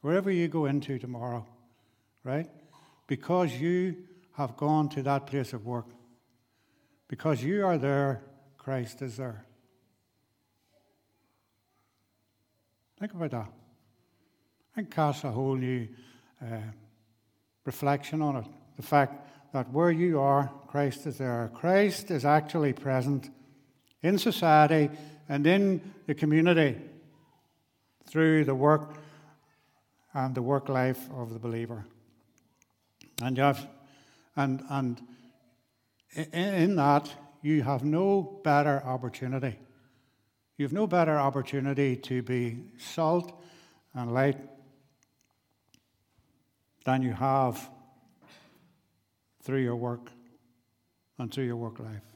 Wherever 0.00 0.30
you 0.30 0.46
go 0.46 0.66
into 0.66 0.96
tomorrow, 0.96 1.44
right? 2.22 2.48
Because 3.08 3.52
you 3.54 3.96
have 4.36 4.56
gone 4.56 4.88
to 4.90 5.02
that 5.02 5.26
place 5.26 5.52
of 5.52 5.66
work, 5.66 5.86
because 7.08 7.42
you 7.42 7.66
are 7.66 7.78
there, 7.78 8.22
Christ 8.58 9.02
is 9.02 9.16
there. 9.16 9.44
Think 13.00 13.12
about 13.12 13.32
that. 13.32 13.52
And 14.76 14.88
cast 14.88 15.24
a 15.24 15.30
whole 15.30 15.56
new 15.56 15.88
uh, 16.42 16.58
reflection 17.64 18.22
on 18.22 18.36
it. 18.36 18.44
The 18.76 18.82
fact 18.82 19.28
that 19.52 19.70
where 19.70 19.90
you 19.90 20.20
are, 20.20 20.50
Christ 20.66 21.06
is 21.06 21.18
there. 21.18 21.50
Christ 21.54 22.10
is 22.10 22.24
actually 22.24 22.72
present 22.72 23.30
in 24.02 24.18
society 24.18 24.90
and 25.28 25.46
in 25.46 25.80
the 26.06 26.14
community 26.14 26.76
through 28.06 28.44
the 28.44 28.54
work 28.54 28.94
and 30.14 30.34
the 30.34 30.42
work 30.42 30.68
life 30.68 31.08
of 31.14 31.32
the 31.32 31.38
believer. 31.38 31.84
And 33.22 33.36
you 33.36 33.42
have, 33.42 33.66
and 34.36 34.62
and 34.70 35.02
in 36.32 36.76
that 36.76 37.12
you 37.42 37.62
have 37.62 37.84
no 37.84 38.40
better 38.44 38.82
opportunity. 38.84 39.58
You 40.56 40.64
have 40.64 40.72
no 40.72 40.86
better 40.86 41.18
opportunity 41.18 41.96
to 41.96 42.22
be 42.22 42.58
salt 42.78 43.40
and 43.94 44.12
light 44.12 44.38
than 46.88 47.02
you 47.02 47.12
have 47.12 47.70
through 49.42 49.62
your 49.62 49.76
work 49.76 50.10
and 51.18 51.30
through 51.30 51.44
your 51.44 51.56
work 51.56 51.78
life. 51.78 52.08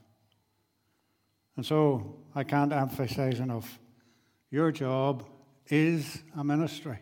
And 1.56 1.66
so 1.66 2.16
I 2.34 2.44
can't 2.44 2.72
emphasize 2.72 3.38
enough 3.38 3.78
your 4.50 4.72
job 4.72 5.24
is 5.68 6.22
a 6.36 6.42
ministry. 6.42 6.98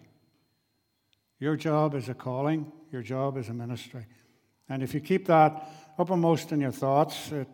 Your 1.38 1.56
job 1.56 1.94
is 1.94 2.08
a 2.08 2.14
calling, 2.14 2.72
your 2.90 3.02
job 3.02 3.36
is 3.36 3.48
a 3.48 3.54
ministry. 3.54 4.06
And 4.68 4.82
if 4.82 4.92
you 4.92 5.00
keep 5.00 5.26
that 5.26 5.68
uppermost 5.96 6.50
in 6.50 6.60
your 6.60 6.72
thoughts, 6.72 7.30
it, 7.30 7.48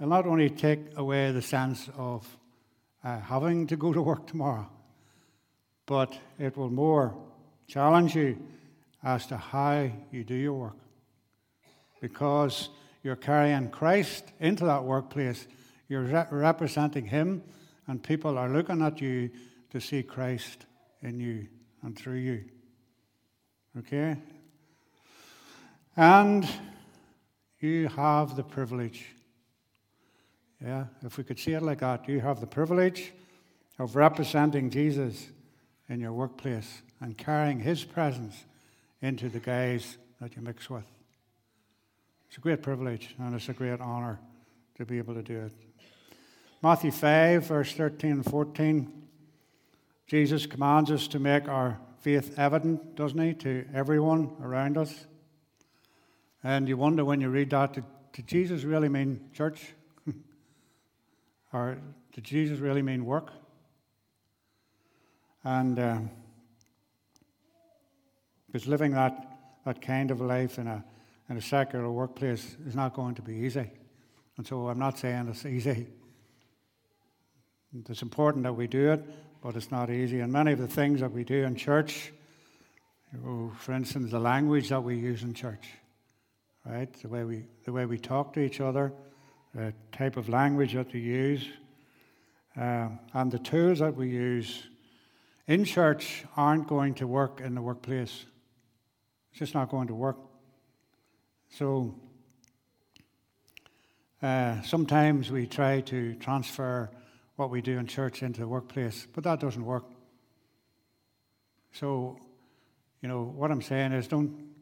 will 0.00 0.08
not 0.08 0.26
only 0.26 0.50
take 0.50 0.80
away 0.96 1.30
the 1.30 1.42
sense 1.42 1.88
of 1.96 2.26
uh, 3.04 3.20
having 3.20 3.68
to 3.68 3.76
go 3.76 3.92
to 3.92 4.02
work 4.02 4.26
tomorrow, 4.32 4.68
but 5.86 6.18
it 6.36 6.56
will 6.56 6.70
more 6.70 7.14
challenge 7.68 8.16
you 8.16 8.36
as 9.04 9.26
to 9.26 9.36
how 9.36 9.90
you 10.10 10.24
do 10.24 10.34
your 10.34 10.54
work. 10.54 10.78
Because 12.00 12.70
you're 13.02 13.16
carrying 13.16 13.68
Christ 13.68 14.24
into 14.40 14.64
that 14.64 14.84
workplace, 14.84 15.46
You're 15.86 16.04
re- 16.04 16.26
representing 16.30 17.04
Him, 17.04 17.42
and 17.86 18.02
people 18.02 18.38
are 18.38 18.48
looking 18.48 18.80
at 18.80 19.00
you 19.02 19.30
to 19.70 19.80
see 19.80 20.02
Christ 20.02 20.64
in 21.02 21.20
you 21.20 21.46
and 21.82 21.96
through 21.96 22.16
you. 22.18 22.44
Okay? 23.78 24.16
And 25.96 26.48
you 27.60 27.88
have 27.88 28.36
the 28.36 28.42
privilege. 28.42 29.06
Yeah, 30.62 30.86
if 31.02 31.18
we 31.18 31.24
could 31.24 31.38
see 31.38 31.52
it 31.52 31.62
like 31.62 31.80
that, 31.80 32.08
you 32.08 32.20
have 32.20 32.40
the 32.40 32.46
privilege 32.46 33.12
of 33.78 33.96
representing 33.96 34.70
Jesus 34.70 35.26
in 35.88 36.00
your 36.00 36.12
workplace 36.12 36.82
and 37.00 37.18
carrying 37.18 37.60
his 37.60 37.84
presence 37.84 38.46
into 39.04 39.28
the 39.28 39.38
guys 39.38 39.98
that 40.18 40.34
you 40.34 40.40
mix 40.40 40.70
with. 40.70 40.86
It's 42.26 42.38
a 42.38 42.40
great 42.40 42.62
privilege 42.62 43.14
and 43.18 43.34
it's 43.34 43.50
a 43.50 43.52
great 43.52 43.78
honor 43.78 44.18
to 44.76 44.86
be 44.86 44.96
able 44.96 45.12
to 45.12 45.22
do 45.22 45.40
it. 45.40 45.52
Matthew 46.62 46.90
5, 46.90 47.46
verse 47.46 47.74
13 47.74 48.12
and 48.12 48.24
14, 48.24 48.90
Jesus 50.06 50.46
commands 50.46 50.90
us 50.90 51.06
to 51.08 51.18
make 51.18 51.48
our 51.48 51.78
faith 52.00 52.38
evident, 52.38 52.96
doesn't 52.96 53.20
he, 53.20 53.34
to 53.34 53.66
everyone 53.74 54.30
around 54.42 54.78
us. 54.78 55.06
And 56.42 56.66
you 56.66 56.78
wonder 56.78 57.04
when 57.04 57.20
you 57.20 57.28
read 57.28 57.50
that, 57.50 57.74
did, 57.74 57.84
did 58.14 58.26
Jesus 58.26 58.64
really 58.64 58.88
mean 58.88 59.28
church? 59.34 59.74
or 61.52 61.76
did 62.14 62.24
Jesus 62.24 62.58
really 62.58 62.82
mean 62.82 63.04
work? 63.04 63.32
And 65.44 65.78
uh, 65.78 65.98
because 68.54 68.68
living 68.68 68.92
that, 68.92 69.36
that 69.64 69.82
kind 69.82 70.12
of 70.12 70.20
life 70.20 70.60
in 70.60 70.68
a, 70.68 70.84
in 71.28 71.36
a 71.36 71.42
secular 71.42 71.90
workplace 71.90 72.56
is 72.68 72.76
not 72.76 72.94
going 72.94 73.16
to 73.16 73.20
be 73.20 73.34
easy. 73.34 73.68
And 74.36 74.46
so 74.46 74.68
I'm 74.68 74.78
not 74.78 74.96
saying 74.96 75.26
it's 75.26 75.44
easy. 75.44 75.88
It's 77.88 78.02
important 78.02 78.44
that 78.44 78.52
we 78.52 78.68
do 78.68 78.92
it, 78.92 79.04
but 79.42 79.56
it's 79.56 79.72
not 79.72 79.90
easy. 79.90 80.20
And 80.20 80.32
many 80.32 80.52
of 80.52 80.60
the 80.60 80.68
things 80.68 81.00
that 81.00 81.10
we 81.10 81.24
do 81.24 81.42
in 81.42 81.56
church, 81.56 82.12
you 83.12 83.18
know, 83.18 83.52
for 83.58 83.72
instance, 83.72 84.12
the 84.12 84.20
language 84.20 84.68
that 84.68 84.84
we 84.84 84.98
use 84.98 85.24
in 85.24 85.34
church, 85.34 85.70
right? 86.64 86.92
The 87.02 87.08
way 87.08 87.24
we, 87.24 87.46
the 87.64 87.72
way 87.72 87.86
we 87.86 87.98
talk 87.98 88.34
to 88.34 88.40
each 88.40 88.60
other, 88.60 88.92
the 89.52 89.74
type 89.90 90.16
of 90.16 90.28
language 90.28 90.74
that 90.74 90.92
we 90.92 91.00
use, 91.00 91.44
um, 92.56 93.00
and 93.14 93.32
the 93.32 93.40
tools 93.40 93.80
that 93.80 93.96
we 93.96 94.10
use 94.10 94.62
in 95.48 95.64
church 95.64 96.24
aren't 96.36 96.68
going 96.68 96.94
to 96.94 97.08
work 97.08 97.40
in 97.40 97.56
the 97.56 97.60
workplace. 97.60 98.26
It's 99.34 99.40
just 99.40 99.54
not 99.54 99.68
going 99.68 99.88
to 99.88 99.94
work. 99.96 100.16
So 101.48 101.92
uh, 104.22 104.62
sometimes 104.62 105.32
we 105.32 105.48
try 105.48 105.80
to 105.80 106.14
transfer 106.14 106.88
what 107.34 107.50
we 107.50 107.60
do 107.60 107.76
in 107.78 107.88
church 107.88 108.22
into 108.22 108.38
the 108.42 108.46
workplace, 108.46 109.08
but 109.12 109.24
that 109.24 109.40
doesn't 109.40 109.64
work. 109.64 109.86
So, 111.72 112.16
you 113.02 113.08
know, 113.08 113.24
what 113.24 113.50
I'm 113.50 113.60
saying 113.60 113.90
is 113.90 114.06
don't 114.06 114.54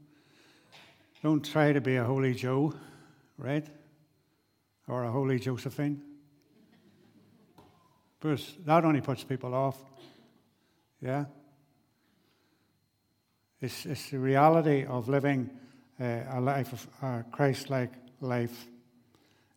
don't 1.23 1.45
try 1.45 1.75
to 1.75 1.83
be 1.83 1.97
a 1.97 2.05
holy 2.05 2.33
Joe, 2.33 2.73
right? 3.37 3.67
Or 4.89 5.05
a 5.05 5.13
holy 5.13 5.39
Josephine. 5.39 6.01
Because 8.19 8.55
that 8.65 8.87
only 8.87 9.03
puts 9.03 9.23
people 9.23 9.53
off. 9.53 9.77
Yeah? 11.03 11.27
It's, 13.63 13.87
it's 13.87 14.11
the 14.11 14.19
reality 14.19 14.85
of 14.85 15.09
living 15.09 15.49
uh, 16.01 16.25
a 16.31 16.41
life 16.41 16.73
of 16.73 16.87
a 17.01 17.25
Christ 17.31 17.71
like 17.71 17.93
life. 18.21 18.67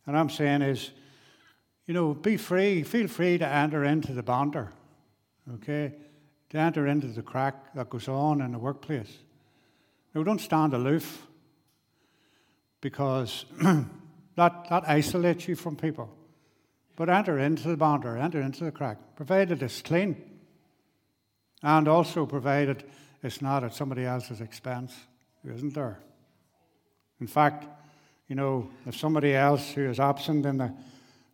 And 0.05 0.15
I'm 0.15 0.29
saying 0.29 0.61
is, 0.61 0.91
you 1.87 1.95
know, 1.95 2.13
be 2.13 2.37
free, 2.37 2.83
feel 2.83 3.07
free 3.07 3.39
to 3.39 3.47
enter 3.47 3.83
into 3.83 4.13
the 4.13 4.21
banter, 4.21 4.71
okay? 5.55 5.93
To 6.51 6.57
enter 6.57 6.85
into 6.85 7.07
the 7.07 7.23
crack 7.23 7.73
that 7.73 7.89
goes 7.89 8.07
on 8.07 8.41
in 8.41 8.51
the 8.51 8.59
workplace. 8.59 9.11
Now, 10.13 10.21
don't 10.21 10.39
stand 10.39 10.75
aloof 10.75 11.25
because 12.79 13.45
that, 13.61 14.69
that 14.69 14.83
isolates 14.87 15.47
you 15.47 15.55
from 15.55 15.75
people. 15.75 16.15
But 16.95 17.09
enter 17.09 17.39
into 17.39 17.69
the 17.69 17.77
banter, 17.77 18.17
enter 18.17 18.39
into 18.39 18.65
the 18.65 18.71
crack, 18.71 18.97
provided 19.15 19.63
it's 19.63 19.81
clean, 19.81 20.15
and 21.63 21.87
also 21.87 22.27
provided 22.27 22.83
it's 23.23 23.41
not 23.41 23.63
at 23.63 23.73
somebody 23.73 24.05
else's 24.05 24.41
expense, 24.41 24.93
isn't 25.43 25.73
there? 25.73 25.99
In 27.19 27.27
fact, 27.27 27.65
you 28.27 28.35
know, 28.35 28.69
if 28.85 28.95
somebody 28.95 29.33
else 29.33 29.71
who 29.71 29.89
is 29.89 29.99
absent 29.99 30.45
in 30.45 30.57
the 30.57 30.73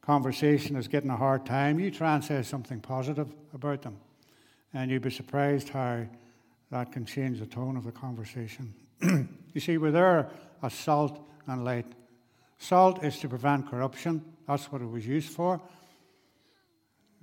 conversation 0.02 0.76
is 0.76 0.88
getting 0.88 1.10
a 1.10 1.18
hard 1.18 1.46
time, 1.46 1.80
you 1.80 1.92
try 1.92 2.16
and 2.16 2.24
say 2.24 2.42
something 2.44 2.80
positive 2.80 3.28
about 3.54 3.82
them. 3.82 3.98
And 4.74 4.90
you'd 4.90 5.02
be 5.02 5.10
surprised 5.10 5.70
how 5.70 6.06
that 6.70 6.92
can 6.92 7.06
change 7.06 7.40
the 7.40 7.46
tone 7.46 7.78
of 7.78 7.84
the 7.84 7.92
conversation. 7.92 8.74
you 9.02 9.60
see, 9.60 9.78
we're 9.78 9.92
there 9.92 10.30
as 10.64 10.74
salt 10.74 11.20
and 11.48 11.64
light. 11.64 11.86
Salt 12.58 13.04
is 13.04 13.20
to 13.20 13.28
prevent 13.28 13.70
corruption, 13.70 14.24
that's 14.48 14.72
what 14.72 14.82
it 14.82 14.90
was 14.90 15.06
used 15.06 15.30
for. 15.30 15.62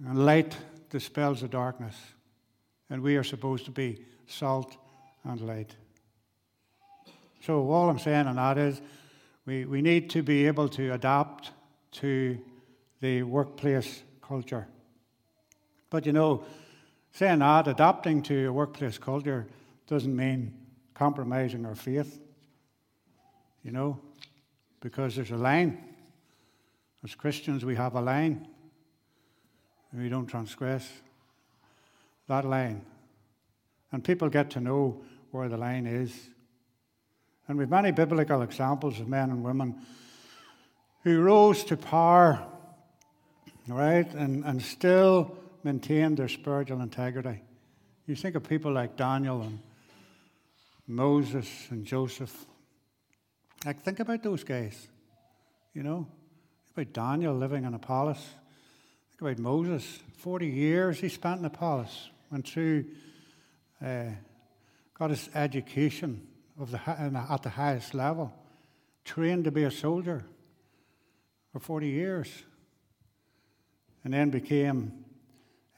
And 0.06 0.24
light 0.24 0.56
dispels 0.90 1.40
the 1.40 1.48
darkness. 1.48 1.96
And 2.90 3.02
we 3.02 3.16
are 3.16 3.24
supposed 3.24 3.64
to 3.66 3.70
be 3.70 4.04
salt 4.26 4.76
and 5.24 5.40
light. 5.40 5.76
So, 7.40 7.70
all 7.70 7.88
I'm 7.88 7.98
saying 7.98 8.26
on 8.26 8.36
that 8.36 8.58
is 8.58 8.80
we, 9.46 9.64
we 9.64 9.82
need 9.82 10.10
to 10.10 10.22
be 10.22 10.46
able 10.46 10.68
to 10.70 10.92
adapt 10.92 11.52
to 11.92 12.38
the 13.00 13.22
workplace 13.22 14.02
culture. 14.20 14.66
But 15.90 16.04
you 16.04 16.12
know, 16.12 16.44
saying 17.12 17.38
that, 17.38 17.68
adapting 17.68 18.22
to 18.24 18.48
a 18.48 18.52
workplace 18.52 18.98
culture 18.98 19.46
doesn't 19.86 20.14
mean 20.14 20.54
compromising 20.94 21.64
our 21.64 21.74
faith. 21.74 22.20
You 23.62 23.70
know, 23.72 24.00
because 24.80 25.16
there's 25.16 25.30
a 25.30 25.36
line. 25.36 25.82
As 27.04 27.14
Christians, 27.14 27.64
we 27.64 27.74
have 27.76 27.94
a 27.94 28.00
line. 28.00 28.46
And 29.92 30.02
we 30.02 30.08
don't 30.08 30.26
transgress 30.26 30.88
that 32.28 32.44
line. 32.44 32.82
And 33.90 34.04
people 34.04 34.28
get 34.28 34.50
to 34.50 34.60
know 34.60 35.02
where 35.30 35.48
the 35.48 35.56
line 35.56 35.86
is. 35.86 36.12
And 37.46 37.58
we've 37.58 37.68
many 37.68 37.90
biblical 37.90 38.42
examples 38.42 39.00
of 39.00 39.08
men 39.08 39.30
and 39.30 39.42
women 39.42 39.74
who 41.02 41.20
rose 41.20 41.64
to 41.64 41.76
power, 41.76 42.46
right, 43.66 44.12
and, 44.14 44.44
and 44.44 44.62
still 44.62 45.36
maintained 45.64 46.18
their 46.18 46.28
spiritual 46.28 46.80
integrity. 46.80 47.40
You 48.06 48.14
think 48.14 48.36
of 48.36 48.48
people 48.48 48.72
like 48.72 48.96
Daniel 48.96 49.42
and 49.42 49.58
Moses 50.86 51.48
and 51.70 51.84
Joseph 51.84 52.46
like, 53.64 53.80
think 53.80 54.00
about 54.00 54.22
those 54.22 54.44
guys. 54.44 54.86
You 55.74 55.82
know, 55.82 56.06
think 56.74 56.88
about 56.88 56.92
Daniel 56.92 57.34
living 57.34 57.64
in 57.64 57.74
a 57.74 57.78
palace. 57.78 58.24
Think 59.10 59.22
about 59.22 59.38
Moses. 59.38 60.00
40 60.18 60.46
years 60.46 61.00
he 61.00 61.08
spent 61.08 61.38
in 61.38 61.42
the 61.42 61.50
palace. 61.50 62.10
Went 62.30 62.46
through, 62.48 62.86
uh, 63.84 64.10
got 64.94 65.10
his 65.10 65.28
education 65.34 66.26
of 66.58 66.70
the, 66.70 66.80
at 66.88 67.42
the 67.42 67.50
highest 67.50 67.94
level. 67.94 68.32
Trained 69.04 69.44
to 69.44 69.50
be 69.50 69.64
a 69.64 69.70
soldier 69.70 70.24
for 71.52 71.60
40 71.60 71.88
years. 71.88 72.28
And 74.04 74.14
then 74.14 74.30
became 74.30 75.04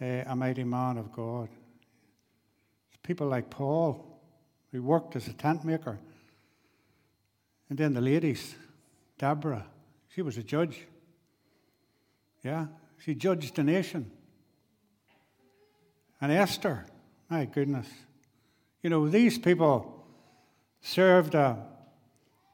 uh, 0.01 0.25
a 0.27 0.37
mighty 0.37 0.65
man 0.65 0.99
of 0.99 1.13
God. 1.13 1.49
People 3.03 3.29
like 3.29 3.51
Paul, 3.51 4.21
who 4.71 4.83
worked 4.83 5.17
as 5.17 5.27
a 5.27 5.33
tent 5.33 5.65
maker 5.65 5.99
and 7.71 7.79
then 7.79 7.95
the 7.95 8.01
ladies, 8.01 8.57
Deborah, 9.17 9.65
she 10.09 10.23
was 10.23 10.37
a 10.37 10.43
judge. 10.43 10.87
Yeah, 12.43 12.67
she 12.99 13.15
judged 13.15 13.55
the 13.55 13.63
nation. 13.63 14.11
And 16.21 16.31
Esther, 16.31 16.85
my 17.29 17.47
goodness. 17.47 17.89
You 18.83 18.91
know, 18.91 19.09
these 19.09 19.39
people 19.39 20.05
served 20.83 21.35
a 21.35 21.59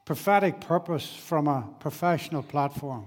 prophetic 0.05 0.61
purpose 0.61 1.13
from 1.13 1.47
a 1.47 1.67
professional 1.79 2.43
platform. 2.43 3.05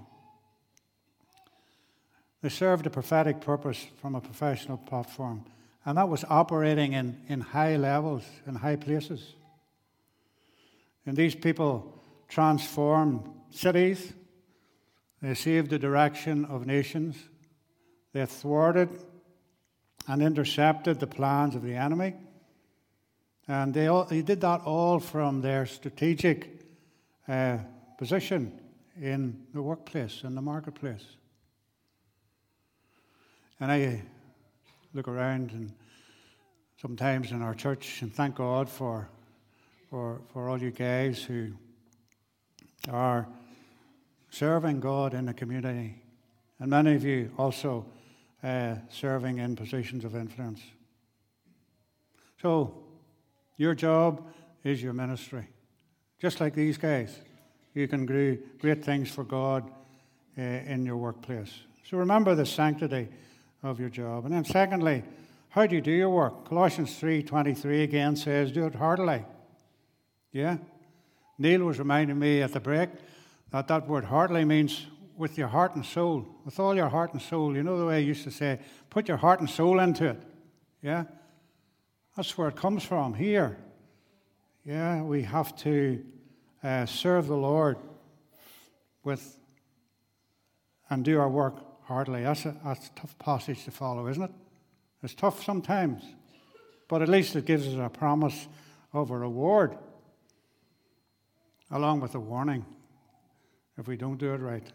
They 2.43 2.49
served 2.49 2.87
a 2.87 2.91
prophetic 2.91 3.41
purpose 3.41 3.87
from 4.01 4.15
a 4.15 4.21
professional 4.21 4.79
platform, 4.79 5.45
and 5.85 5.99
that 5.99 6.09
was 6.09 6.25
operating 6.29 6.95
in, 6.95 7.21
in 7.29 7.41
high 7.41 7.77
levels, 7.77 8.25
in 8.47 8.55
high 8.55 8.77
places. 8.77 9.35
And 11.05 11.17
these 11.17 11.35
people 11.35 12.03
transformed 12.29 13.29
cities, 13.51 14.13
they 15.21 15.35
saved 15.35 15.71
the 15.71 15.79
direction 15.79 16.45
of 16.47 16.67
nations, 16.67 17.17
they 18.13 18.25
thwarted 18.25 18.89
and 20.11 20.23
intercepted 20.23 20.99
the 20.99 21.07
plans 21.07 21.55
of 21.55 21.63
the 21.63 21.77
enemy. 21.77 22.15
And 23.47 23.73
they, 23.73 23.87
all, 23.87 24.05
they 24.05 24.23
did 24.23 24.41
that 24.41 24.63
all 24.63 24.99
from 24.99 25.41
their 25.41 25.67
strategic 25.67 26.67
uh, 27.29 27.59
position 27.97 28.61
in 29.01 29.47
the 29.55 29.63
workplace, 29.63 30.23
in 30.25 30.35
the 30.35 30.43
marketplace. 30.43 31.05
And 33.61 33.71
I 33.71 34.03
look 34.95 35.07
around 35.07 35.53
and 35.53 35.73
sometimes 36.83 37.31
in 37.31 37.41
our 37.41 37.55
church 37.55 38.03
and 38.03 38.13
thank 38.13 38.35
God 38.35 38.69
for, 38.69 39.09
for, 39.91 40.23
for 40.33 40.49
all 40.49 40.61
you 40.61 40.73
guys 40.73 41.23
who 41.23 41.53
are 42.91 43.29
serving 44.31 44.81
God 44.81 45.15
in 45.15 45.27
the 45.27 45.35
community. 45.35 46.03
And 46.59 46.69
many 46.69 46.97
of 46.97 47.05
you 47.05 47.31
also 47.39 47.87
uh, 48.43 48.77
serving 48.89 49.39
in 49.39 49.57
positions 49.57 50.05
of 50.05 50.15
influence. 50.15 50.61
So, 52.41 52.75
your 53.57 53.75
job 53.75 54.27
is 54.65 54.83
your 54.83 54.93
ministry. 54.93 55.47
Just 56.19 56.41
like 56.41 56.55
these 56.55 56.79
guys, 56.79 57.15
you 57.75 57.87
can 57.87 58.07
do 58.07 58.39
great 58.61 58.85
things 58.85 59.11
for 59.11 59.25
God 59.25 59.71
uh, 60.39 60.43
in 60.43 60.87
your 60.87 60.97
workplace. 60.97 61.53
So, 61.89 61.99
remember 61.99 62.35
the 62.35 62.47
sanctity 62.47 63.09
of 63.63 63.79
your 63.79 63.91
job. 63.91 64.25
And 64.25 64.35
then, 64.35 64.45
secondly, 64.45 65.03
how 65.51 65.67
do 65.67 65.75
you 65.75 65.83
do 65.83 65.91
your 65.91 66.11
work? 66.11 66.47
Colossians 66.49 66.99
3:23 66.99 67.83
again 67.83 68.17
says, 68.17 68.53
"Do 68.53 68.67
it 68.67 68.75
heartily." 68.75 69.25
Yeah. 70.33 70.59
Neil 71.39 71.65
was 71.65 71.79
reminding 71.79 72.19
me 72.19 72.43
at 72.43 72.53
the 72.53 72.61
break 72.61 72.91
that 73.51 73.67
that 73.69 73.89
word 73.89 74.05
heartily 74.05 74.45
means 74.45 74.87
with 75.21 75.37
your 75.37 75.49
heart 75.49 75.75
and 75.75 75.85
soul, 75.85 76.27
with 76.47 76.59
all 76.59 76.75
your 76.75 76.89
heart 76.89 77.13
and 77.13 77.21
soul. 77.21 77.55
You 77.55 77.63
know 77.63 77.79
the 77.79 77.85
way 77.85 77.97
I 77.97 77.99
used 77.99 78.25
to 78.25 78.31
say, 78.31 78.59
put 78.89 79.07
your 79.07 79.19
heart 79.19 79.39
and 79.39 79.51
soul 79.51 79.79
into 79.79 80.07
it. 80.09 80.23
Yeah? 80.81 81.05
That's 82.17 82.39
where 82.39 82.49
it 82.49 82.57
comes 82.57 82.85
from, 82.85 83.13
here. 83.13 83.59
Yeah, 84.65 85.03
we 85.03 85.23
have 85.23 85.55
to 85.59 86.03
uh, 86.65 86.87
serve 86.87 87.27
the 87.27 87.37
Lord 87.37 87.77
with 89.05 89.37
and 90.89 91.05
do 91.05 91.21
our 91.21 91.29
work 91.29 91.85
heartily. 91.85 92.23
That's 92.23 92.47
a, 92.47 92.57
that's 92.65 92.87
a 92.89 92.93
tough 92.93 93.19
passage 93.19 93.65
to 93.65 93.71
follow, 93.71 94.07
isn't 94.07 94.23
it? 94.23 94.33
It's 95.03 95.15
tough 95.15 95.45
sometimes, 95.45 96.03
but 96.89 97.03
at 97.03 97.11
least 97.11 97.37
it 97.37 97.45
gives 97.45 97.67
us 97.67 97.75
a 97.75 97.91
promise 97.91 98.49
of 98.95 99.11
a 99.11 99.19
reward 99.19 99.77
along 101.71 102.01
with 102.01 102.15
a 102.15 102.21
warning 102.21 102.65
if 103.77 103.87
we 103.87 103.99
don't 103.99 104.19
do 104.19 104.33
it 104.33 104.39
right. 104.39 104.67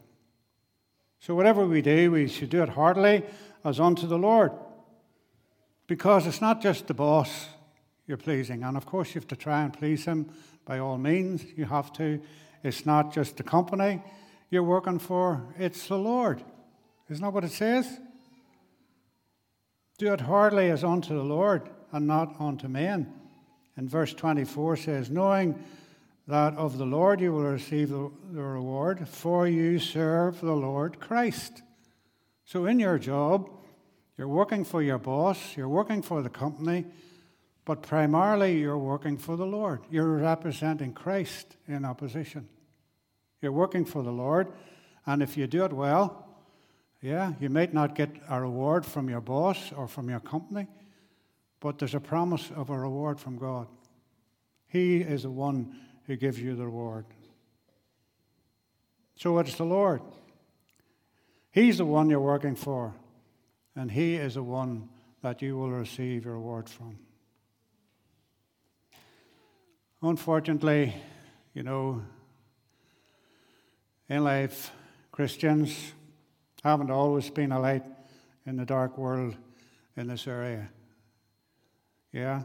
So, 1.20 1.36
whatever 1.36 1.66
we 1.66 1.82
do, 1.82 2.12
we 2.12 2.28
should 2.28 2.50
do 2.50 2.62
it 2.62 2.70
heartily 2.70 3.24
as 3.64 3.80
unto 3.80 4.08
the 4.08 4.18
Lord. 4.18 4.52
Because 5.88 6.28
it's 6.28 6.42
not 6.42 6.62
just 6.62 6.88
the 6.88 6.94
boss 6.94 7.48
you're 8.08 8.18
pleasing. 8.18 8.64
And 8.64 8.78
of 8.78 8.86
course, 8.86 9.14
you 9.14 9.22
have 9.22 9.28
to 9.30 9.36
try 9.36 9.64
and 9.64 9.74
please 9.74 10.06
him 10.06 10.30
by 10.66 10.80
all 10.80 10.98
means. 10.98 11.44
You 11.56 11.66
have 11.66 11.92
to. 11.94 12.22
It's 12.64 12.86
not 12.86 13.14
just 13.14 13.38
the 13.38 13.44
company 13.44 14.02
you're 14.50 14.64
working 14.64 15.00
for, 15.00 15.44
it's 15.58 15.88
the 15.88 15.98
Lord. 15.98 16.44
Isn't 17.10 17.24
that 17.24 17.34
what 17.34 17.44
it 17.44 17.52
says? 17.52 18.00
Do 19.98 20.14
it 20.14 20.22
heartily 20.22 20.70
as 20.70 20.84
unto 20.84 21.16
the 21.16 21.24
Lord 21.24 21.70
and 21.92 22.08
not 22.08 22.36
unto 22.40 22.68
men. 22.68 23.14
And 23.78 23.90
verse 23.90 24.14
24 24.14 24.78
says, 24.78 25.10
Knowing 25.10 25.62
that 26.28 26.56
of 26.56 26.78
the 26.78 26.86
Lord 26.86 27.22
you 27.22 27.34
will 27.34 27.44
receive 27.44 27.90
the, 27.90 28.10
reward, 28.32 29.08
for 29.08 29.48
you 29.48 29.78
serve 29.80 30.42
the 30.42 30.54
Lord 30.54 31.00
Christ. 31.00 31.62
So, 32.46 32.66
in 32.66 32.80
your 32.80 32.98
job, 32.98 33.50
you're 34.18 34.28
working 34.28 34.64
for 34.64 34.82
your 34.82 34.98
boss, 34.98 35.56
you're 35.56 35.70
working 35.70 36.02
for 36.02 36.22
the 36.22 36.30
company, 36.30 36.86
but 37.64 37.82
primarily 37.82 38.58
you're 38.58 38.78
working 38.78 39.18
for 39.18 39.36
the 39.36 39.46
Lord. 39.46 39.82
You're 39.90 40.18
representing 40.18 40.94
Christ 40.94 41.58
in 41.68 41.86
opposition. 41.86 42.48
You're 43.42 43.52
working 43.52 43.86
for 43.86 44.04
the 44.04 44.12
Lord, 44.12 44.48
and 45.06 45.22
if 45.22 45.38
you 45.38 45.48
do 45.48 45.66
it 45.66 45.74
well, 45.74 46.26
yeah, 47.02 47.34
you 47.40 47.50
might 47.50 47.74
not 47.74 47.94
get 47.94 48.10
a 48.30 48.42
reward 48.42 48.84
from 48.86 49.10
your 49.10 49.22
boss 49.22 49.72
or 49.74 49.88
from 49.88 50.10
your 50.10 50.22
company, 50.22 50.68
but 51.60 51.78
there's 51.78 51.94
a 51.94 52.00
promise 52.00 52.50
of 52.56 52.72
a 52.72 52.80
reward 52.80 53.20
from 53.20 53.38
God. 53.38 53.68
He 54.68 55.02
is 55.02 55.24
the 55.24 55.30
one 55.30 55.76
who 56.08 56.16
gives 56.16 56.40
you 56.40 56.56
the 56.56 56.66
reward. 56.66 57.06
So 59.16 59.38
it's 59.40 59.56
the 59.56 59.66
Lord. 59.66 60.02
He's 61.52 61.78
the 61.78 61.86
one 61.86 62.10
you're 62.10 62.20
working 62.20 62.56
for, 62.56 62.94
and 63.76 63.90
He 63.90 64.16
is 64.16 64.34
the 64.34 64.44
one 64.44 64.90
that 65.22 65.42
you 65.42 65.58
will 65.58 65.72
receive 65.72 66.26
your 66.26 66.36
reward 66.36 66.70
from. 66.70 67.00
Unfortunately, 70.02 70.94
you 71.54 71.64
know, 71.64 72.02
in 74.10 74.24
life, 74.24 74.72
Christians 75.12 75.94
haven't 76.64 76.92
always 76.92 77.30
been 77.30 77.52
a 77.52 77.60
light 77.60 77.84
in 78.46 78.58
the 78.58 78.66
dark 78.66 78.98
world 78.98 79.36
in 79.96 80.08
this 80.08 80.28
area. 80.28 80.70
Yeah? 82.12 82.44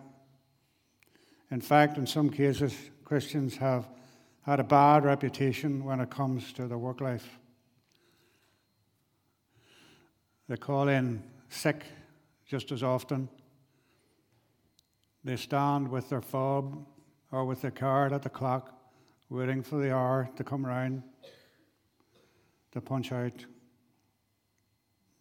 In 1.51 1.61
fact, 1.61 1.99
in 1.99 2.07
some 2.07 2.31
cases, 2.31 2.75
Christians 3.11 3.57
have 3.57 3.89
had 4.43 4.61
a 4.61 4.63
bad 4.63 5.05
reputation 5.05 5.85
when 5.85 5.99
it 5.99 6.11
comes 6.11 6.53
to 6.53 6.69
their 6.69 6.79
work 6.79 7.01
life. 7.01 7.41
They 10.49 10.57
call 10.57 10.87
in 10.87 11.21
sick 11.49 11.83
just 12.47 12.71
as 12.71 12.85
often. 12.85 13.29
They 15.25 15.35
stand 15.35 15.89
with 15.89 16.09
their 16.09 16.21
fob 16.21 16.87
or 17.33 17.45
with 17.47 17.63
their 17.63 17.73
card 17.73 18.13
at 18.13 18.23
the 18.23 18.29
clock, 18.29 18.79
waiting 19.29 19.65
for 19.65 19.81
the 19.81 19.93
hour 19.93 20.31
to 20.37 20.45
come 20.45 20.65
round 20.65 21.03
to 22.71 22.81
punch 22.81 23.11
out. 23.11 23.45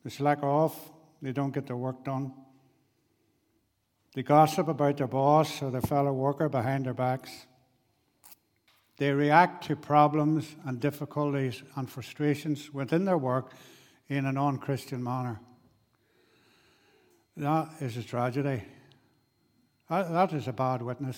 They 0.04 0.12
slack 0.12 0.44
off, 0.44 0.92
they 1.24 1.32
don't 1.32 1.56
get 1.56 1.66
their 1.66 1.76
work 1.76 2.06
done. 2.06 2.34
They 4.14 4.22
gossip 4.22 4.68
about 4.68 4.98
their 4.98 5.08
boss 5.08 5.64
or 5.64 5.72
their 5.72 5.82
fellow 5.82 6.14
worker 6.14 6.50
behind 6.50 6.86
their 6.86 6.94
backs. 6.94 7.48
They 9.00 9.14
react 9.14 9.64
to 9.68 9.78
problems 9.78 10.58
and 10.66 10.78
difficulties 10.78 11.64
and 11.78 11.90
frustrations 11.90 12.74
within 12.74 13.06
their 13.06 13.18
work 13.18 13.54
in 14.10 14.26
a 14.26 14.34
non 14.34 14.58
Christian 14.58 15.02
manner. 15.02 15.40
That 17.38 17.70
is 17.80 17.96
a 17.96 18.04
tragedy. 18.04 18.62
That, 19.90 20.34
is 20.34 20.50
a 20.50 20.54
bad 20.54 20.82
witness. 20.82 21.18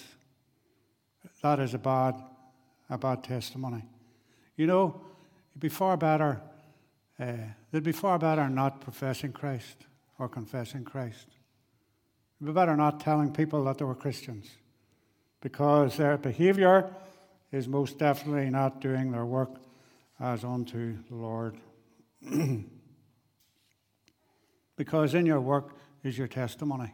That 1.41 1.59
is 1.59 1.73
a 1.73 1.79
bad, 1.79 2.13
a 2.87 2.99
bad 2.99 3.23
testimony. 3.23 3.83
You 4.55 4.67
know, 4.67 5.01
it'd 5.51 5.61
be 5.61 5.69
far 5.69 5.97
better, 5.97 6.39
uh, 7.19 7.33
it'd 7.73 7.83
be 7.83 7.91
far 7.91 8.19
better 8.19 8.47
not 8.47 8.81
professing 8.81 9.33
Christ 9.33 9.87
or 10.19 10.29
confessing 10.29 10.83
Christ. 10.83 11.25
It'd 12.39 12.53
be 12.53 12.53
better 12.53 12.77
not 12.77 12.99
telling 12.99 13.33
people 13.33 13.63
that 13.63 13.79
they 13.79 13.85
were 13.85 13.95
Christians 13.95 14.51
because 15.41 15.97
their 15.97 16.19
behavior 16.19 16.87
is 17.51 17.67
most 17.67 17.97
definitely 17.97 18.49
not 18.49 18.81
doing 18.81 19.11
their 19.11 19.25
work 19.25 19.61
as 20.19 20.43
unto 20.43 20.97
the 21.09 21.15
Lord. 21.15 21.57
because 24.77 25.13
in 25.13 25.25
your 25.25 25.41
work 25.41 25.75
is 26.03 26.17
your 26.17 26.27
testimony. 26.27 26.93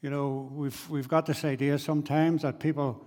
You 0.00 0.10
know, 0.10 0.50
we've, 0.52 0.90
we've 0.90 1.08
got 1.08 1.26
this 1.26 1.44
idea 1.44 1.78
sometimes 1.78 2.42
that 2.42 2.58
people 2.58 3.04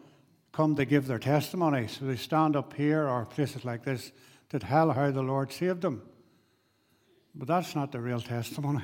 come 0.51 0.75
to 0.75 0.85
give 0.85 1.07
their 1.07 1.19
testimony. 1.19 1.87
So 1.87 2.05
they 2.05 2.15
stand 2.15 2.55
up 2.55 2.73
here 2.73 3.07
or 3.07 3.25
places 3.25 3.65
like 3.65 3.83
this 3.83 4.11
to 4.49 4.59
tell 4.59 4.91
how 4.91 5.09
the 5.09 5.23
Lord 5.23 5.51
saved 5.51 5.81
them. 5.81 6.03
But 7.33 7.47
that's 7.47 7.75
not 7.75 7.91
the 7.91 7.99
real 7.99 8.21
testimony. 8.21 8.83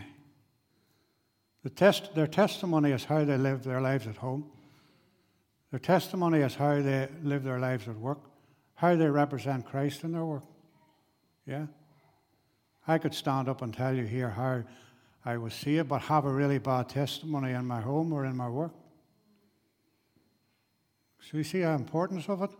The 1.64 1.70
test, 1.70 2.16
their 2.16 2.26
testimony 2.26 2.92
is 2.92 3.04
how 3.04 3.24
they 3.26 3.38
live 3.38 3.64
their 3.64 3.82
lives 3.82 4.08
at 4.08 4.18
home. 4.18 4.50
Their 5.72 5.80
testimony 5.80 6.40
is 6.40 6.56
how 6.56 6.82
they 6.82 7.08
live 7.24 7.44
their 7.44 7.60
lives 7.60 7.88
at 7.88 7.96
work, 7.96 8.20
how 8.76 8.96
they 8.96 9.08
represent 9.08 9.66
Christ 9.66 10.04
in 10.04 10.14
their 10.14 10.26
work. 10.26 10.44
Yeah? 11.46 11.68
I 12.88 12.98
could 12.98 13.14
stand 13.14 13.48
up 13.48 13.62
and 13.62 13.74
tell 13.74 13.94
you 13.94 14.06
here 14.06 14.30
how 14.30 14.64
I 15.24 15.38
was 15.38 15.54
saved, 15.54 15.90
but 15.90 16.02
have 16.04 16.26
a 16.26 16.34
really 16.34 16.58
bad 16.58 16.90
testimony 16.90 17.52
in 17.52 17.66
my 17.66 17.82
home 17.82 18.12
or 18.14 18.26
in 18.26 18.36
my 18.36 18.50
work. 18.50 18.74
So 21.30 21.38
you 21.38 21.44
see 21.44 21.62
the 21.62 21.72
importance 21.72 22.28
of 22.30 22.42
it? 22.42 22.52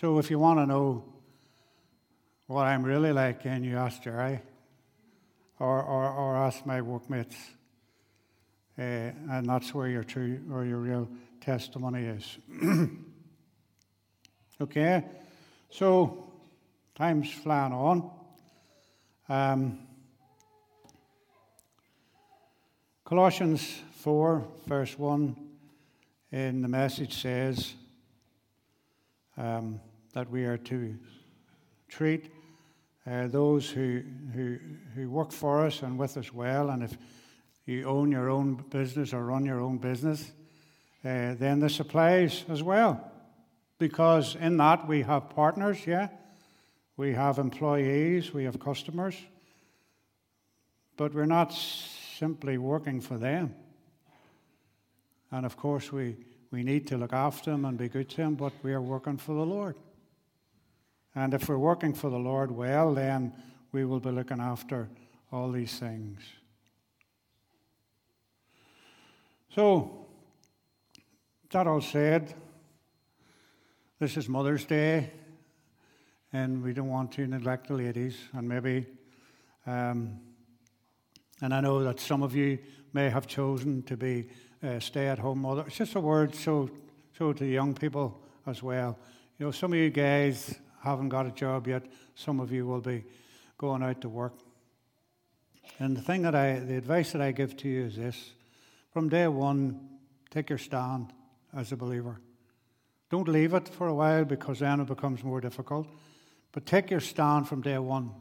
So 0.00 0.18
if 0.18 0.30
you 0.30 0.38
want 0.38 0.60
to 0.60 0.66
know 0.66 1.04
what 2.46 2.66
I'm 2.66 2.82
really 2.82 3.12
like, 3.12 3.42
can 3.42 3.62
you 3.62 3.76
ask 3.76 4.02
Jerry 4.02 4.40
or, 5.60 5.82
or, 5.82 6.10
or 6.10 6.36
ask 6.36 6.66
my 6.66 6.80
workmates. 6.80 7.36
Uh, 8.80 9.12
and 9.30 9.46
that's 9.46 9.74
where 9.74 9.88
your 9.88 10.02
true 10.02 10.40
or 10.50 10.64
your 10.64 10.78
real 10.78 11.06
testimony 11.38 12.06
is. 12.06 12.38
okay, 14.62 15.04
so 15.68 16.32
time's 16.94 17.30
flying 17.30 17.74
on. 17.74 18.10
Um, 19.28 19.80
Colossians 23.04 23.82
4, 23.96 24.48
verse 24.66 24.98
1 24.98 25.36
in 26.32 26.62
the 26.62 26.68
message 26.68 27.20
says 27.20 27.74
um, 29.36 29.78
that 30.14 30.30
we 30.30 30.46
are 30.46 30.56
to 30.56 30.96
treat 31.86 32.32
uh, 33.06 33.26
those 33.26 33.68
who, 33.68 34.00
who, 34.32 34.56
who 34.94 35.10
work 35.10 35.32
for 35.32 35.66
us 35.66 35.82
and 35.82 35.98
with 35.98 36.16
us 36.16 36.32
well. 36.32 36.70
And 36.70 36.82
if 36.82 36.96
you 37.70 37.84
own 37.84 38.10
your 38.10 38.28
own 38.28 38.56
business 38.70 39.14
or 39.14 39.24
run 39.24 39.46
your 39.46 39.60
own 39.60 39.78
business, 39.78 40.32
uh, 41.04 41.34
then 41.34 41.60
this 41.60 41.80
applies 41.80 42.44
as 42.48 42.62
well. 42.62 43.10
Because 43.78 44.34
in 44.34 44.58
that 44.58 44.86
we 44.86 45.02
have 45.02 45.30
partners, 45.30 45.78
yeah, 45.86 46.08
we 46.96 47.14
have 47.14 47.38
employees, 47.38 48.34
we 48.34 48.44
have 48.44 48.60
customers, 48.60 49.16
but 50.96 51.14
we're 51.14 51.24
not 51.24 51.54
simply 51.54 52.58
working 52.58 53.00
for 53.00 53.16
them. 53.16 53.54
And 55.30 55.46
of 55.46 55.56
course, 55.56 55.90
we, 55.90 56.16
we 56.50 56.62
need 56.62 56.86
to 56.88 56.98
look 56.98 57.12
after 57.12 57.52
them 57.52 57.64
and 57.64 57.78
be 57.78 57.88
good 57.88 58.10
to 58.10 58.16
them, 58.16 58.34
but 58.34 58.52
we 58.62 58.74
are 58.74 58.82
working 58.82 59.16
for 59.16 59.34
the 59.34 59.46
Lord. 59.46 59.76
And 61.14 61.32
if 61.32 61.48
we're 61.48 61.56
working 61.56 61.94
for 61.94 62.10
the 62.10 62.18
Lord 62.18 62.50
well, 62.50 62.92
then 62.94 63.32
we 63.72 63.84
will 63.84 64.00
be 64.00 64.10
looking 64.10 64.40
after 64.40 64.88
all 65.32 65.50
these 65.50 65.78
things. 65.78 66.20
So, 69.52 70.06
that 71.50 71.66
all 71.66 71.80
said, 71.80 72.32
this 73.98 74.16
is 74.16 74.28
Mother's 74.28 74.64
Day, 74.64 75.10
and 76.32 76.62
we 76.62 76.72
don't 76.72 76.88
want 76.88 77.10
to 77.12 77.26
neglect 77.26 77.66
the 77.66 77.74
ladies, 77.74 78.16
and 78.32 78.48
maybe, 78.48 78.86
um, 79.66 80.20
and 81.42 81.52
I 81.52 81.60
know 81.60 81.82
that 81.82 81.98
some 81.98 82.22
of 82.22 82.36
you 82.36 82.60
may 82.92 83.10
have 83.10 83.26
chosen 83.26 83.82
to 83.82 83.96
be 83.96 84.28
uh, 84.62 84.78
stay-at-home 84.78 85.42
mother. 85.42 85.64
It's 85.66 85.78
just 85.78 85.96
a 85.96 86.00
word 86.00 86.32
so, 86.32 86.70
so 87.18 87.32
to 87.32 87.44
young 87.44 87.74
people 87.74 88.22
as 88.46 88.62
well. 88.62 88.96
You 89.40 89.46
know, 89.46 89.50
some 89.50 89.72
of 89.72 89.80
you 89.80 89.90
guys 89.90 90.54
haven't 90.80 91.08
got 91.08 91.26
a 91.26 91.32
job 91.32 91.66
yet. 91.66 91.82
Some 92.14 92.38
of 92.38 92.52
you 92.52 92.66
will 92.66 92.82
be 92.82 93.02
going 93.58 93.82
out 93.82 94.00
to 94.02 94.08
work. 94.08 94.34
And 95.80 95.96
the 95.96 96.02
thing 96.02 96.22
that 96.22 96.36
I, 96.36 96.60
the 96.60 96.76
advice 96.76 97.10
that 97.10 97.20
I 97.20 97.32
give 97.32 97.56
to 97.56 97.68
you 97.68 97.86
is 97.86 97.96
this: 97.96 98.32
from 98.92 99.08
day 99.08 99.28
one, 99.28 99.80
take 100.30 100.48
your 100.48 100.58
stand 100.58 101.12
as 101.54 101.72
a 101.72 101.76
believer. 101.76 102.20
Don't 103.10 103.28
leave 103.28 103.54
it 103.54 103.68
for 103.68 103.88
a 103.88 103.94
while 103.94 104.24
because 104.24 104.60
then 104.60 104.80
it 104.80 104.86
becomes 104.86 105.24
more 105.24 105.40
difficult. 105.40 105.88
But 106.52 106.66
take 106.66 106.90
your 106.90 107.00
stand 107.00 107.48
from 107.48 107.60
day 107.60 107.78
one. 107.78 108.12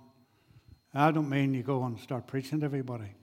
I 0.94 1.12
don't 1.12 1.30
mean 1.30 1.54
you 1.54 1.64
go 1.64 1.84
and 1.84 2.00
start 2.00 2.28
preaching 2.28 2.60
to 2.60 2.66
everybody, 2.66 3.14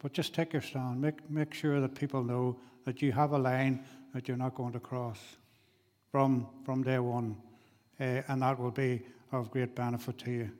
but 0.00 0.12
just 0.12 0.34
take 0.34 0.52
your 0.52 0.62
stand. 0.62 1.00
Make, 1.00 1.30
make 1.30 1.54
sure 1.54 1.80
that 1.80 1.94
people 1.94 2.24
know 2.24 2.58
that 2.84 3.00
you 3.02 3.12
have 3.12 3.32
a 3.32 3.38
line 3.38 3.84
that 4.14 4.26
you're 4.26 4.36
not 4.36 4.54
going 4.54 4.72
to 4.72 4.80
cross 4.80 5.18
from, 6.10 6.48
from 6.64 6.82
day 6.82 6.98
one, 6.98 7.36
uh, 8.00 8.22
and 8.28 8.42
that 8.42 8.58
will 8.58 8.70
be 8.70 9.02
of 9.30 9.50
great 9.50 9.74
benefit 9.74 10.18
to 10.18 10.30
you. 10.30 10.50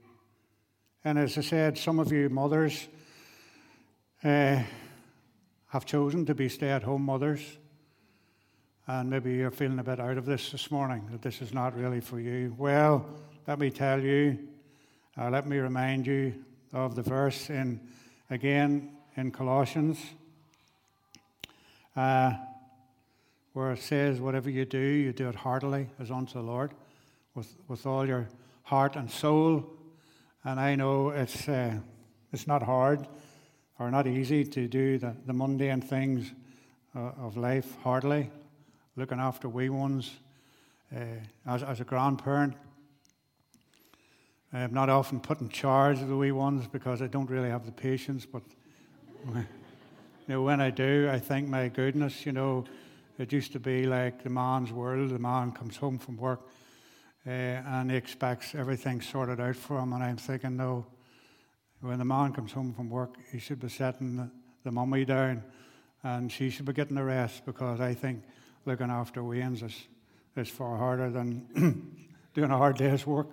And 1.05 1.19
as 1.19 1.39
I 1.39 1.41
said, 1.41 1.79
some 1.79 1.99
of 1.99 2.13
you 2.13 2.29
mothers 2.29 2.87
uh, 4.23 4.63
have 5.69 5.85
chosen 5.85 6.27
to 6.27 6.35
be 6.35 6.49
stay 6.49 6.71
at 6.71 6.83
home 6.83 7.03
mothers 7.03 7.59
and 8.91 9.11
maybe 9.11 9.35
you're 9.35 9.51
feeling 9.51 9.79
a 9.79 9.85
bit 9.85 10.01
out 10.01 10.17
of 10.17 10.25
this 10.25 10.51
this 10.51 10.71
morning, 10.71 11.07
that 11.13 11.21
this 11.21 11.43
is 11.43 11.53
not 11.53 11.77
really 11.77 12.01
for 12.01 12.19
you. 12.19 12.55
Well, 12.57 13.07
let 13.47 13.59
me 13.59 13.69
tell 13.69 14.01
you, 14.03 14.39
uh, 15.19 15.29
let 15.29 15.47
me 15.47 15.59
remind 15.59 16.07
you 16.07 16.33
of 16.73 16.95
the 16.95 17.03
verse 17.03 17.51
in, 17.51 17.81
again, 18.31 18.97
in 19.15 19.31
Colossians, 19.31 19.99
uh, 21.97 22.33
where 23.53 23.73
it 23.73 23.81
says, 23.81 24.23
Whatever 24.23 24.49
you 24.49 24.65
do, 24.65 24.79
you 24.79 25.13
do 25.13 25.29
it 25.29 25.35
heartily 25.35 25.89
as 26.01 26.11
unto 26.11 26.33
the 26.33 26.43
Lord, 26.43 26.73
with, 27.35 27.55
with 27.69 27.85
all 27.85 28.09
your 28.09 28.27
heart 28.63 28.97
and 28.97 29.11
soul. 29.11 29.69
And 30.45 30.59
I 30.59 30.77
know 30.77 31.11
it's, 31.11 31.47
uh, 31.47 31.75
it's 32.33 32.47
not 32.47 32.63
hard 32.63 33.07
or 33.79 33.91
not 33.91 34.07
easy 34.07 34.45
to 34.45 34.69
do 34.69 34.99
the, 34.99 35.15
the 35.27 35.33
mundane 35.33 35.81
things 35.81 36.33
uh, 36.97 37.13
of 37.21 37.37
life 37.37 37.77
hardly, 37.83 38.31
looking 38.97 39.21
after 39.21 39.49
wee 39.49 39.69
ones. 39.69 40.11
Uh, 40.95 41.01
as, 41.47 41.63
as 41.63 41.81
a 41.81 41.85
grandparent, 41.85 42.55
I'm 44.53 44.73
not 44.73 44.89
often 44.89 45.21
put 45.21 45.41
in 45.41 45.49
charge 45.49 46.01
of 46.01 46.09
the 46.09 46.17
wee 46.17 46.33
ones 46.33 46.67
because 46.67 47.03
I 47.03 47.07
don't 47.07 47.29
really 47.29 47.51
have 47.51 47.67
the 47.67 47.73
patience, 47.73 48.25
but 48.25 48.43
you 49.35 49.45
know, 50.27 50.43
when 50.43 50.61
I 50.61 50.71
do, 50.71 51.11
I 51.13 51.19
think, 51.19 51.49
my 51.49 51.69
goodness, 51.69 52.25
you 52.25 52.33
know, 52.33 52.65
it 53.19 53.33
used 53.33 53.53
to 53.53 53.61
be 53.61 53.85
like 53.87 54.23
the 54.23 54.31
man's 54.31 54.73
world. 54.73 55.11
The 55.11 55.19
man 55.19 55.53
comes 55.53 55.77
home 55.77 55.99
from 55.99 56.17
work 56.17 56.41
uh, 57.27 57.31
and 57.31 57.91
he 57.91 57.97
expects 57.97 58.55
everything 58.55 59.03
sorted 59.03 59.41
out 59.41 59.57
for 59.57 59.79
him, 59.79 59.93
and 59.93 60.03
I'm 60.03 60.17
thinking, 60.17 60.57
no, 60.57 60.87
when 61.81 61.99
the 61.99 62.05
man 62.05 62.33
comes 62.33 62.53
home 62.53 62.73
from 62.75 62.91
work, 62.91 63.17
he 63.31 63.39
should 63.39 63.61
be 63.61 63.69
setting 63.69 64.17
the, 64.17 64.31
the 64.65 64.73
mummy 64.73 65.05
down 65.05 65.43
and 66.03 66.31
she 66.31 66.51
should 66.51 66.65
be 66.65 66.73
getting 66.73 66.97
the 66.97 67.05
rest 67.05 67.45
because 67.47 67.81
I 67.81 67.95
think 67.95 68.23
looking 68.65 68.91
after 68.91 69.23
Wayne's 69.23 69.63
is, 69.63 69.87
is 70.37 70.49
far 70.49 70.77
harder 70.77 71.11
than 71.11 71.97
doing 72.35 72.51
a 72.51 72.57
hard 72.57 72.77
day's 72.79 73.07
work. 73.07 73.29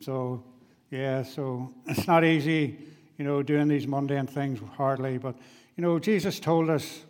So, 0.00 0.42
yeah, 0.90 1.22
so 1.22 1.72
it's 1.86 2.06
not 2.06 2.24
easy, 2.24 2.78
you 3.18 3.24
know, 3.24 3.42
doing 3.42 3.68
these 3.68 3.86
mundane 3.86 4.26
things 4.26 4.60
hardly. 4.76 5.18
But, 5.18 5.36
you 5.76 5.82
know, 5.82 5.98
Jesus 5.98 6.40
told 6.40 6.70
us, 6.70 7.00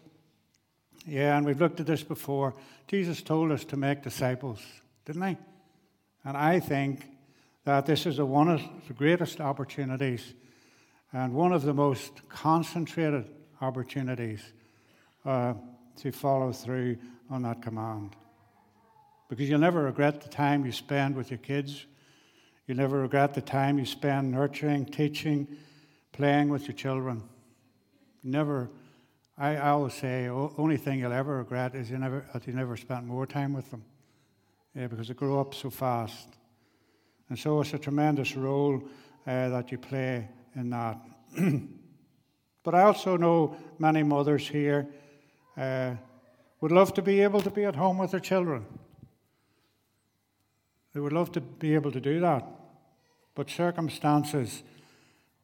yeah, 1.06 1.36
and 1.36 1.44
we've 1.44 1.60
looked 1.60 1.80
at 1.80 1.86
this 1.86 2.02
before, 2.02 2.54
Jesus 2.86 3.22
told 3.22 3.52
us 3.52 3.64
to 3.66 3.76
make 3.76 4.02
disciples, 4.02 4.60
didn't 5.04 5.28
he? 5.28 5.36
And 6.24 6.36
I 6.36 6.60
think 6.60 7.06
that 7.64 7.86
this 7.86 8.06
is 8.06 8.20
one 8.20 8.48
of 8.48 8.62
the 8.86 8.94
greatest 8.94 9.40
opportunities 9.40 10.34
and 11.12 11.32
one 11.32 11.52
of 11.52 11.62
the 11.62 11.72
most 11.72 12.28
concentrated 12.28 13.24
opportunities 13.60 14.42
uh, 15.24 15.54
to 15.96 16.12
follow 16.12 16.52
through 16.52 16.96
on 17.30 17.42
that 17.42 17.62
command. 17.62 18.14
Because 19.28 19.48
you'll 19.48 19.60
never 19.60 19.84
regret 19.84 20.20
the 20.20 20.28
time 20.28 20.66
you 20.66 20.72
spend 20.72 21.16
with 21.16 21.30
your 21.30 21.38
kids. 21.38 21.86
You'll 22.66 22.76
never 22.76 23.00
regret 23.00 23.34
the 23.34 23.40
time 23.40 23.78
you 23.78 23.86
spend 23.86 24.32
nurturing, 24.32 24.84
teaching, 24.84 25.56
playing 26.12 26.50
with 26.50 26.66
your 26.68 26.76
children. 26.76 27.22
Never, 28.22 28.70
I, 29.38 29.56
I 29.56 29.70
always 29.70 29.94
say, 29.94 30.28
only 30.28 30.76
thing 30.76 30.98
you'll 31.00 31.12
ever 31.12 31.38
regret 31.38 31.74
is 31.74 31.90
you 31.90 31.98
never, 31.98 32.26
that 32.32 32.46
you 32.46 32.52
never 32.52 32.76
spent 32.76 33.06
more 33.06 33.26
time 33.26 33.54
with 33.54 33.70
them. 33.70 33.84
Yeah, 34.74 34.88
because 34.88 35.08
they 35.08 35.14
grow 35.14 35.40
up 35.40 35.54
so 35.54 35.70
fast. 35.70 36.28
And 37.28 37.38
so 37.38 37.60
it's 37.60 37.74
a 37.74 37.78
tremendous 37.78 38.36
role 38.36 38.82
uh, 39.26 39.48
that 39.48 39.72
you 39.72 39.78
play 39.78 40.28
in 40.54 40.70
that. 40.70 40.98
but 42.62 42.74
I 42.74 42.82
also 42.82 43.16
know 43.16 43.56
many 43.78 44.02
mothers 44.02 44.46
here 44.46 44.86
uh, 45.56 45.94
would 46.60 46.72
love 46.72 46.94
to 46.94 47.02
be 47.02 47.20
able 47.20 47.40
to 47.40 47.50
be 47.50 47.64
at 47.64 47.76
home 47.76 47.98
with 47.98 48.10
their 48.10 48.20
children. 48.20 48.66
They 50.92 51.00
would 51.00 51.12
love 51.12 51.32
to 51.32 51.40
be 51.40 51.74
able 51.74 51.92
to 51.92 52.00
do 52.00 52.20
that. 52.20 52.46
But 53.34 53.50
circumstances 53.50 54.62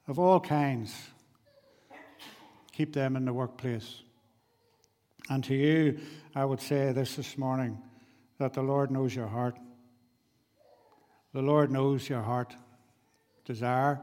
of 0.07 0.19
all 0.19 0.41
kinds 0.41 0.95
keep 2.73 2.93
them 2.93 3.17
in 3.17 3.25
the 3.25 3.33
workplace. 3.33 4.03
And 5.29 5.45
to 5.45 5.55
you, 5.55 5.99
I 6.35 6.45
would 6.45 6.61
say 6.61 6.93
this 6.93 7.17
this 7.17 7.37
morning 7.37 7.79
that 8.39 8.55
the 8.55 8.63
Lord 8.63 8.91
knows 8.91 9.15
your 9.15 9.27
heart. 9.27 9.57
The 11.33 11.43
Lord 11.43 11.71
knows 11.71 12.09
your 12.09 12.23
heart 12.23 12.55
desire. 13.45 14.01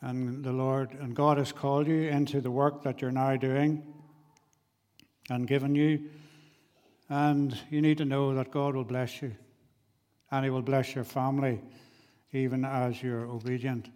And 0.00 0.42
the 0.42 0.52
Lord 0.52 0.92
and 0.94 1.14
God 1.14 1.38
has 1.38 1.52
called 1.52 1.86
you 1.86 2.08
into 2.08 2.40
the 2.40 2.50
work 2.50 2.82
that 2.84 3.02
you're 3.02 3.10
now 3.10 3.36
doing 3.36 3.82
and 5.28 5.46
given 5.46 5.74
you. 5.74 6.08
And 7.08 7.56
you 7.70 7.82
need 7.82 7.98
to 7.98 8.04
know 8.04 8.34
that 8.34 8.50
God 8.50 8.74
will 8.74 8.84
bless 8.84 9.20
you. 9.20 9.36
And 10.30 10.44
He 10.44 10.50
will 10.50 10.62
bless 10.62 10.94
your 10.94 11.04
family, 11.04 11.60
even 12.32 12.64
as 12.64 13.02
you're 13.02 13.26
obedient 13.26 13.90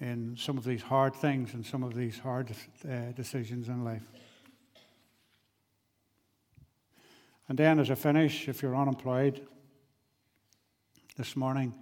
in 0.00 0.36
some 0.38 0.58
of 0.58 0.64
these 0.64 0.82
hard 0.82 1.14
things 1.14 1.54
and 1.54 1.64
some 1.64 1.82
of 1.82 1.94
these 1.94 2.18
hard 2.18 2.50
uh, 2.88 3.12
decisions 3.14 3.68
in 3.68 3.84
life. 3.84 4.04
And 7.48 7.58
then, 7.58 7.78
as 7.78 7.90
a 7.90 7.96
finish, 7.96 8.48
if 8.48 8.62
you're 8.62 8.76
unemployed 8.76 9.46
this 11.18 11.34
morning, 11.34 11.74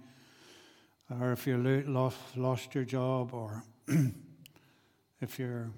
or 1.21 1.31
if 1.31 1.45
you 1.45 1.57
lost, 1.85 2.17
lost 2.35 2.73
your 2.73 2.83
job, 2.83 3.35
or 3.35 3.63
if 5.21 5.37
you're 5.37 5.69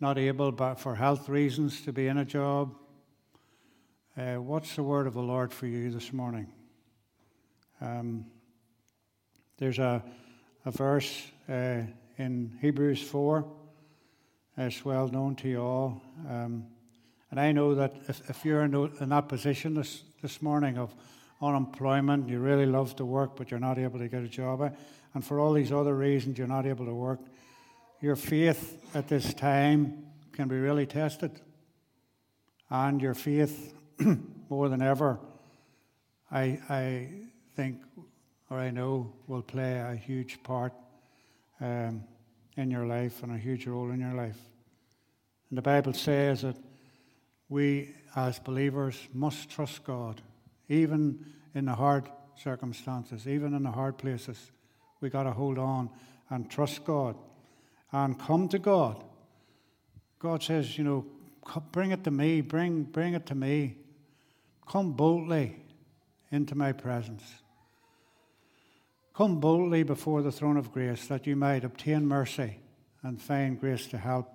not 0.00 0.16
able, 0.16 0.50
but 0.50 0.76
for 0.76 0.94
health 0.94 1.28
reasons, 1.28 1.82
to 1.82 1.92
be 1.92 2.06
in 2.06 2.16
a 2.16 2.24
job. 2.24 2.74
Uh, 4.16 4.36
what's 4.36 4.74
the 4.74 4.82
word 4.82 5.06
of 5.06 5.12
the 5.12 5.20
Lord 5.20 5.52
for 5.52 5.66
you 5.66 5.90
this 5.90 6.14
morning? 6.14 6.50
Um, 7.78 8.24
there's 9.58 9.78
a, 9.78 10.02
a 10.64 10.70
verse 10.70 11.26
uh, 11.46 11.82
in 12.16 12.56
Hebrews 12.62 13.02
4. 13.02 13.44
It's 14.56 14.82
well 14.82 15.08
known 15.08 15.36
to 15.36 15.48
you 15.48 15.60
all. 15.60 16.02
Um, 16.26 16.68
and 17.30 17.38
I 17.38 17.52
know 17.52 17.74
that 17.74 17.92
if, 18.08 18.30
if 18.30 18.46
you're 18.46 18.62
in, 18.62 18.74
in, 18.98 19.10
that 19.10 19.28
position 19.28 19.74
this, 19.74 20.04
this 20.22 20.40
morning 20.40 20.78
of, 20.78 20.94
unemployment, 21.40 22.28
you 22.28 22.38
really 22.38 22.66
love 22.66 22.96
to 22.96 23.04
work, 23.04 23.36
but 23.36 23.50
you're 23.50 23.60
not 23.60 23.78
able 23.78 23.98
to 23.98 24.08
get 24.08 24.22
a 24.22 24.28
job, 24.28 24.74
and 25.14 25.24
for 25.24 25.40
all 25.40 25.52
these 25.52 25.72
other 25.72 25.94
reasons 25.94 26.38
you're 26.38 26.46
not 26.46 26.66
able 26.66 26.86
to 26.86 26.94
work, 26.94 27.20
your 28.00 28.16
faith 28.16 28.82
at 28.94 29.08
this 29.08 29.34
time 29.34 30.06
can 30.32 30.48
be 30.48 30.56
really 30.56 30.86
tested. 30.86 31.40
And 32.70 33.00
your 33.02 33.14
faith, 33.14 33.74
more 34.48 34.68
than 34.68 34.80
ever, 34.80 35.18
I, 36.30 36.60
I 36.68 37.08
think, 37.56 37.82
or 38.48 38.58
I 38.58 38.70
know, 38.70 39.12
will 39.26 39.42
play 39.42 39.78
a 39.78 39.94
huge 39.94 40.42
part 40.42 40.72
um, 41.60 42.04
in 42.56 42.70
your 42.70 42.86
life 42.86 43.22
and 43.22 43.32
a 43.32 43.38
huge 43.38 43.66
role 43.66 43.90
in 43.90 44.00
your 44.00 44.14
life. 44.14 44.38
And 45.48 45.58
the 45.58 45.62
Bible 45.62 45.92
says 45.92 46.42
that 46.42 46.56
we, 47.48 47.90
as 48.14 48.38
believers, 48.38 48.96
must 49.12 49.50
trust 49.50 49.82
God, 49.84 50.22
even 50.70 51.26
in 51.54 51.66
the 51.66 51.74
hard 51.74 52.08
circumstances, 52.36 53.26
even 53.26 53.52
in 53.52 53.64
the 53.64 53.70
hard 53.70 53.98
places. 53.98 54.50
We 55.00 55.10
got 55.10 55.24
to 55.24 55.32
hold 55.32 55.58
on 55.58 55.90
and 56.30 56.48
trust 56.48 56.84
God 56.84 57.16
and 57.92 58.18
come 58.18 58.48
to 58.48 58.58
God. 58.58 59.04
God 60.20 60.42
says, 60.42 60.78
you 60.78 60.84
know, 60.84 61.04
bring 61.72 61.90
it 61.90 62.04
to 62.04 62.10
me, 62.10 62.40
bring, 62.40 62.84
bring 62.84 63.14
it 63.14 63.26
to 63.26 63.34
me. 63.34 63.76
Come 64.66 64.92
boldly 64.92 65.56
into 66.30 66.54
my 66.54 66.72
presence. 66.72 67.24
Come 69.12 69.40
boldly 69.40 69.82
before 69.82 70.22
the 70.22 70.30
throne 70.30 70.56
of 70.56 70.72
grace 70.72 71.06
that 71.08 71.26
you 71.26 71.34
might 71.34 71.64
obtain 71.64 72.06
mercy 72.06 72.58
and 73.02 73.20
find 73.20 73.58
grace 73.58 73.88
to 73.88 73.98
help 73.98 74.30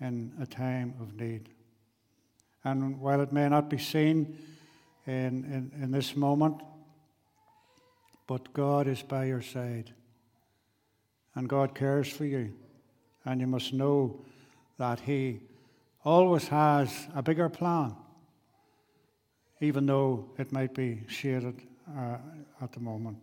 in 0.00 0.32
a 0.40 0.46
time 0.46 0.94
of 1.00 1.14
need. 1.14 1.48
And 2.62 3.00
while 3.00 3.20
it 3.20 3.32
may 3.32 3.48
not 3.48 3.68
be 3.68 3.78
seen 3.78 4.38
in, 5.06 5.44
in, 5.44 5.72
in 5.82 5.90
this 5.90 6.16
moment, 6.16 6.62
but 8.26 8.52
God 8.52 8.88
is 8.88 9.02
by 9.02 9.26
your 9.26 9.42
side. 9.42 9.92
And 11.34 11.48
God 11.48 11.74
cares 11.74 12.10
for 12.10 12.24
you. 12.24 12.54
And 13.24 13.40
you 13.40 13.46
must 13.46 13.72
know 13.72 14.24
that 14.78 15.00
He 15.00 15.40
always 16.04 16.48
has 16.48 17.08
a 17.14 17.22
bigger 17.22 17.48
plan, 17.48 17.94
even 19.60 19.86
though 19.86 20.30
it 20.38 20.52
might 20.52 20.74
be 20.74 21.02
shaded 21.08 21.60
uh, 21.96 22.16
at 22.60 22.72
the 22.72 22.80
moment. 22.80 23.18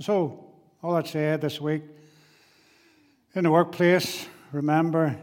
So, 0.00 0.46
all 0.82 0.94
that 0.94 1.06
said 1.06 1.40
this 1.40 1.60
week, 1.60 1.82
in 3.34 3.44
the 3.44 3.50
workplace, 3.50 4.26
remember 4.52 5.16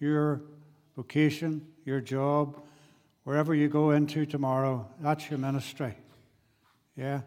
your 0.00 0.42
vocation, 0.96 1.66
your 1.84 2.00
job, 2.00 2.60
wherever 3.24 3.54
you 3.54 3.68
go 3.68 3.90
into 3.90 4.24
tomorrow, 4.26 4.88
that's 5.00 5.28
your 5.28 5.38
ministry. 5.38 5.94
Yeah? 6.96 7.22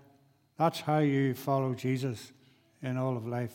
That's 0.58 0.80
how 0.80 1.00
you 1.00 1.34
follow 1.34 1.74
Jesus 1.74 2.32
in 2.82 2.98
all 2.98 3.18
of 3.18 3.28
life. 3.28 3.54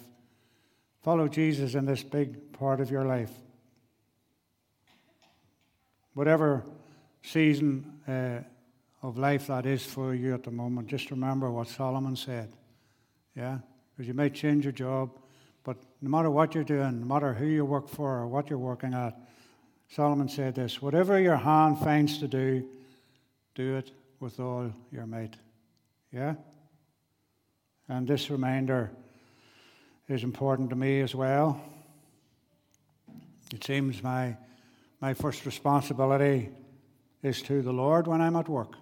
Follow 1.02 1.26
Jesus 1.26 1.74
in 1.74 1.86
this 1.86 2.02
big 2.02 2.52
part 2.52 2.80
of 2.80 2.90
your 2.90 3.04
life. 3.04 3.32
Whatever 6.14 6.64
season 7.22 8.00
uh, 8.06 8.40
of 9.04 9.18
life 9.18 9.46
that 9.46 9.66
is 9.66 9.84
for 9.84 10.14
you 10.14 10.34
at 10.34 10.44
the 10.44 10.50
moment, 10.50 10.88
just 10.88 11.10
remember 11.10 11.50
what 11.50 11.68
Solomon 11.68 12.14
said. 12.14 12.52
Yeah? 13.34 13.58
Because 13.90 14.06
you 14.06 14.14
may 14.14 14.30
change 14.30 14.64
your 14.64 14.72
job, 14.72 15.10
but 15.64 15.76
no 16.00 16.10
matter 16.10 16.30
what 16.30 16.54
you're 16.54 16.64
doing, 16.64 17.00
no 17.00 17.06
matter 17.06 17.32
who 17.32 17.46
you 17.46 17.64
work 17.64 17.88
for 17.88 18.18
or 18.18 18.28
what 18.28 18.50
you're 18.50 18.58
working 18.58 18.94
at, 18.94 19.18
Solomon 19.94 20.26
said 20.26 20.54
this 20.54 20.80
whatever 20.80 21.20
your 21.20 21.36
hand 21.36 21.78
finds 21.78 22.16
to 22.18 22.26
do, 22.26 22.66
do 23.54 23.76
it 23.76 23.90
with 24.20 24.40
all 24.40 24.72
your 24.90 25.04
might. 25.04 25.36
Yeah? 26.10 26.36
And 27.90 28.08
this 28.08 28.30
reminder 28.30 28.90
is 30.08 30.24
important 30.24 30.70
to 30.70 30.76
me 30.76 31.02
as 31.02 31.14
well. 31.14 31.60
It 33.52 33.62
seems 33.64 34.02
my, 34.02 34.34
my 35.02 35.12
first 35.12 35.44
responsibility 35.44 36.48
is 37.22 37.42
to 37.42 37.60
the 37.60 37.72
Lord 37.72 38.06
when 38.06 38.22
I'm 38.22 38.36
at 38.36 38.48
work. 38.48 38.72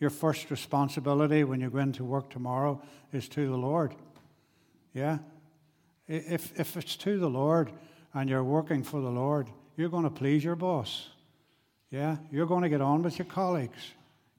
Your 0.00 0.10
first 0.10 0.50
responsibility 0.50 1.44
when 1.44 1.60
you 1.60 1.68
go 1.68 1.78
into 1.78 2.04
work 2.04 2.30
tomorrow 2.30 2.80
is 3.12 3.28
to 3.30 3.46
the 3.46 3.56
Lord. 3.58 3.94
Yeah? 4.94 5.18
If, 6.06 6.58
if 6.58 6.74
it's 6.78 6.96
to 6.96 7.18
the 7.18 7.28
Lord 7.28 7.70
and 8.18 8.28
you're 8.28 8.42
working 8.42 8.82
for 8.82 9.00
the 9.00 9.08
Lord, 9.08 9.48
you're 9.76 9.88
going 9.88 10.02
to 10.02 10.10
please 10.10 10.42
your 10.42 10.56
boss. 10.56 11.08
Yeah? 11.90 12.16
You're 12.32 12.46
going 12.46 12.62
to 12.62 12.68
get 12.68 12.80
on 12.80 13.02
with 13.02 13.16
your 13.16 13.26
colleagues. 13.26 13.92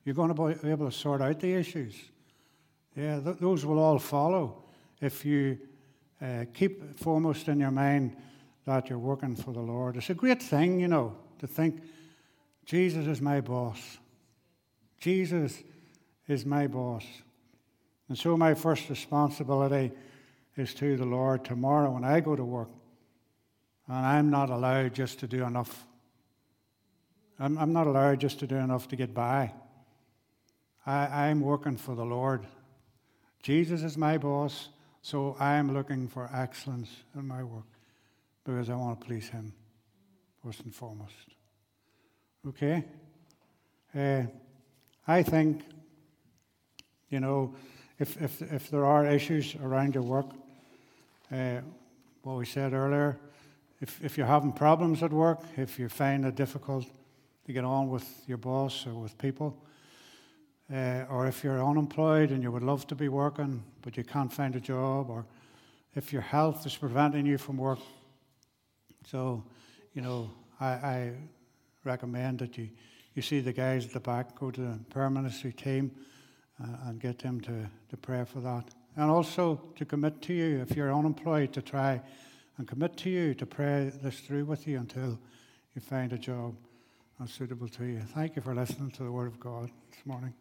You're 0.04 0.16
going 0.16 0.36
to 0.36 0.56
be 0.62 0.70
able 0.70 0.90
to 0.90 0.96
sort 0.96 1.22
out 1.22 1.40
the 1.40 1.54
issues. 1.54 1.96
Yeah, 2.96 3.22
th- 3.22 3.38
those 3.38 3.66
will 3.66 3.80
all 3.80 3.98
follow 3.98 4.64
if 5.00 5.24
you 5.24 5.58
uh, 6.22 6.44
keep 6.54 7.00
foremost 7.00 7.48
in 7.48 7.60
your 7.60 7.72
mind 7.72 8.18
that 8.66 8.90
you're 8.90 9.00
working 9.00 9.36
for 9.36 9.54
the 9.54 9.62
Lord. 9.62 9.96
It's 9.96 10.10
a 10.10 10.14
great 10.14 10.44
thing, 10.44 10.82
you 10.82 10.90
know, 10.90 11.16
to 11.40 11.48
think 11.48 11.82
Jesus 12.66 13.08
is 13.08 13.22
my 13.22 13.40
boss. 13.40 13.98
Jesus 15.00 15.64
is 16.28 16.46
my 16.46 16.68
boss. 16.68 17.06
And 18.10 18.18
so 18.18 18.36
my 18.36 18.54
first 18.56 18.90
responsibility 18.90 19.92
is 20.58 20.74
to 20.74 20.98
the 20.98 21.06
Lord 21.06 21.46
tomorrow 21.46 21.92
when 21.92 22.04
I 22.04 22.20
go 22.20 22.36
to 22.36 22.44
work. 22.44 22.70
And 23.90 24.06
I'm 24.06 24.30
not 24.30 24.52
allowed 24.52 24.94
just 24.94 25.20
to 25.20 25.28
do 25.28 25.44
enough. 25.44 25.86
I'm, 27.40 27.58
I'm 27.58 27.74
not 27.74 27.88
allowed 27.88 28.20
just 28.20 28.40
to 28.40 28.48
do 28.48 28.56
enough 28.56 28.88
to 28.90 28.96
get 28.96 29.16
by. 29.16 29.52
I, 30.86 31.28
I'm 31.30 31.42
working 31.42 31.76
for 31.76 31.96
the 31.96 32.06
Lord. 32.06 32.46
Jesus 33.42 33.82
is 33.82 33.98
my 33.98 34.20
boss, 34.20 34.70
so 35.02 35.36
I 35.40 35.56
am 35.56 35.74
looking 35.74 36.08
for 36.08 36.30
excellence 36.32 36.90
in 37.16 37.28
my 37.28 37.44
work 37.44 37.66
because 38.44 38.70
I 38.70 38.76
want 38.76 39.00
to 39.00 39.06
please 39.06 39.28
Him 39.28 39.54
first 40.44 40.62
and 40.62 40.76
foremost. 40.76 41.14
Okay? 42.48 42.86
Uh, 43.96 44.24
I 45.08 45.24
think, 45.24 45.64
you 47.10 47.20
know, 47.20 47.56
if, 47.98 48.22
if, 48.22 48.42
if 48.42 48.70
there 48.70 48.86
are 48.86 49.08
issues 49.08 49.56
around 49.56 49.96
your 49.96 50.04
work, 50.04 50.28
uh, 51.32 51.62
what 52.22 52.38
we 52.38 52.46
said 52.46 52.74
earlier, 52.74 53.18
if, 53.82 54.04
if 54.04 54.18
you're 54.18 54.28
having 54.28 54.52
problems 54.52 55.04
at 55.04 55.12
work, 55.12 55.40
if 55.58 55.80
you 55.80 55.90
find 55.90 56.26
it 56.26 56.36
difficult 56.36 56.86
to 57.46 57.54
get 57.54 57.64
on 57.64 57.90
with 57.90 58.06
your 58.28 58.38
boss 58.38 58.86
or 58.86 58.94
with 58.94 59.18
people, 59.18 59.64
uh, 60.72 61.06
or 61.10 61.28
if 61.28 61.44
you're 61.44 61.64
unemployed 61.64 62.32
and 62.32 62.44
you 62.44 62.52
would 62.52 62.64
love 62.64 62.86
to 62.88 62.96
be 62.96 63.08
working 63.08 63.64
but 63.82 63.98
you 63.98 64.04
can't 64.04 64.32
find 64.32 64.56
a 64.56 64.60
job, 64.60 65.10
or 65.10 65.26
if 65.96 66.14
your 66.14 66.22
health 66.22 66.66
is 66.66 66.76
preventing 66.76 67.26
you 67.26 67.38
from 67.38 67.58
work. 67.58 67.80
So, 69.08 69.44
you 69.94 70.02
know, 70.02 70.30
I, 70.60 70.68
I 70.68 71.12
recommend 71.84 72.40
that 72.40 72.58
you, 72.58 72.70
you 73.16 73.22
see 73.22 73.40
the 73.40 73.54
guys 73.54 73.86
at 73.86 73.94
the 73.94 74.00
back, 74.00 74.38
go 74.38 74.52
to 74.52 74.62
the 74.62 74.80
prayer 74.90 75.10
ministry 75.10 75.54
team 75.54 75.92
uh, 76.62 76.90
and 76.90 77.00
get 77.00 77.20
them 77.20 77.42
to, 77.42 77.70
to 77.90 77.98
pray 77.98 78.26
for 78.26 78.42
that. 78.42 78.66
And 78.96 79.10
also 79.10 79.62
to 79.78 79.86
commit 79.86 80.22
to 80.24 80.34
you, 80.34 80.60
if 80.60 80.76
you're 80.76 80.94
unemployed, 80.94 81.54
to 81.54 81.62
try 81.62 82.02
and 82.60 82.68
commit 82.68 82.96
to 82.98 83.10
you 83.10 83.34
to 83.34 83.46
pray 83.46 83.90
this 84.04 84.20
through 84.20 84.44
with 84.46 84.68
you 84.68 84.78
until 84.78 85.18
you 85.74 85.82
find 85.82 86.14
a 86.14 86.18
job 86.18 86.54
that's 87.18 87.34
suitable 87.34 87.70
to 87.70 87.86
you. 87.86 88.02
Thank 88.02 88.36
you 88.36 88.42
for 88.42 88.54
listening 88.54 88.92
to 88.92 89.04
the 89.04 89.12
Word 89.12 89.28
of 89.28 89.40
God 89.40 89.72
this 89.90 90.06
morning. 90.06 90.34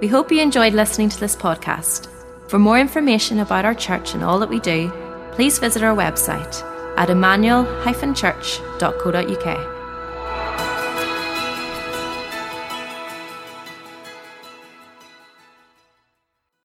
We 0.00 0.08
hope 0.08 0.32
you 0.32 0.40
enjoyed 0.40 0.74
listening 0.74 1.08
to 1.10 1.20
this 1.20 1.36
podcast. 1.36 2.08
For 2.50 2.58
more 2.58 2.78
information 2.78 3.38
about 3.38 3.64
our 3.64 3.74
church 3.74 4.14
and 4.14 4.24
all 4.24 4.38
that 4.40 4.50
we 4.50 4.60
do, 4.60 4.92
please 5.32 5.58
visit 5.58 5.82
our 5.82 5.96
website 5.96 6.62
at 6.98 7.08
emmanuel-church.co.uk. 7.08 9.73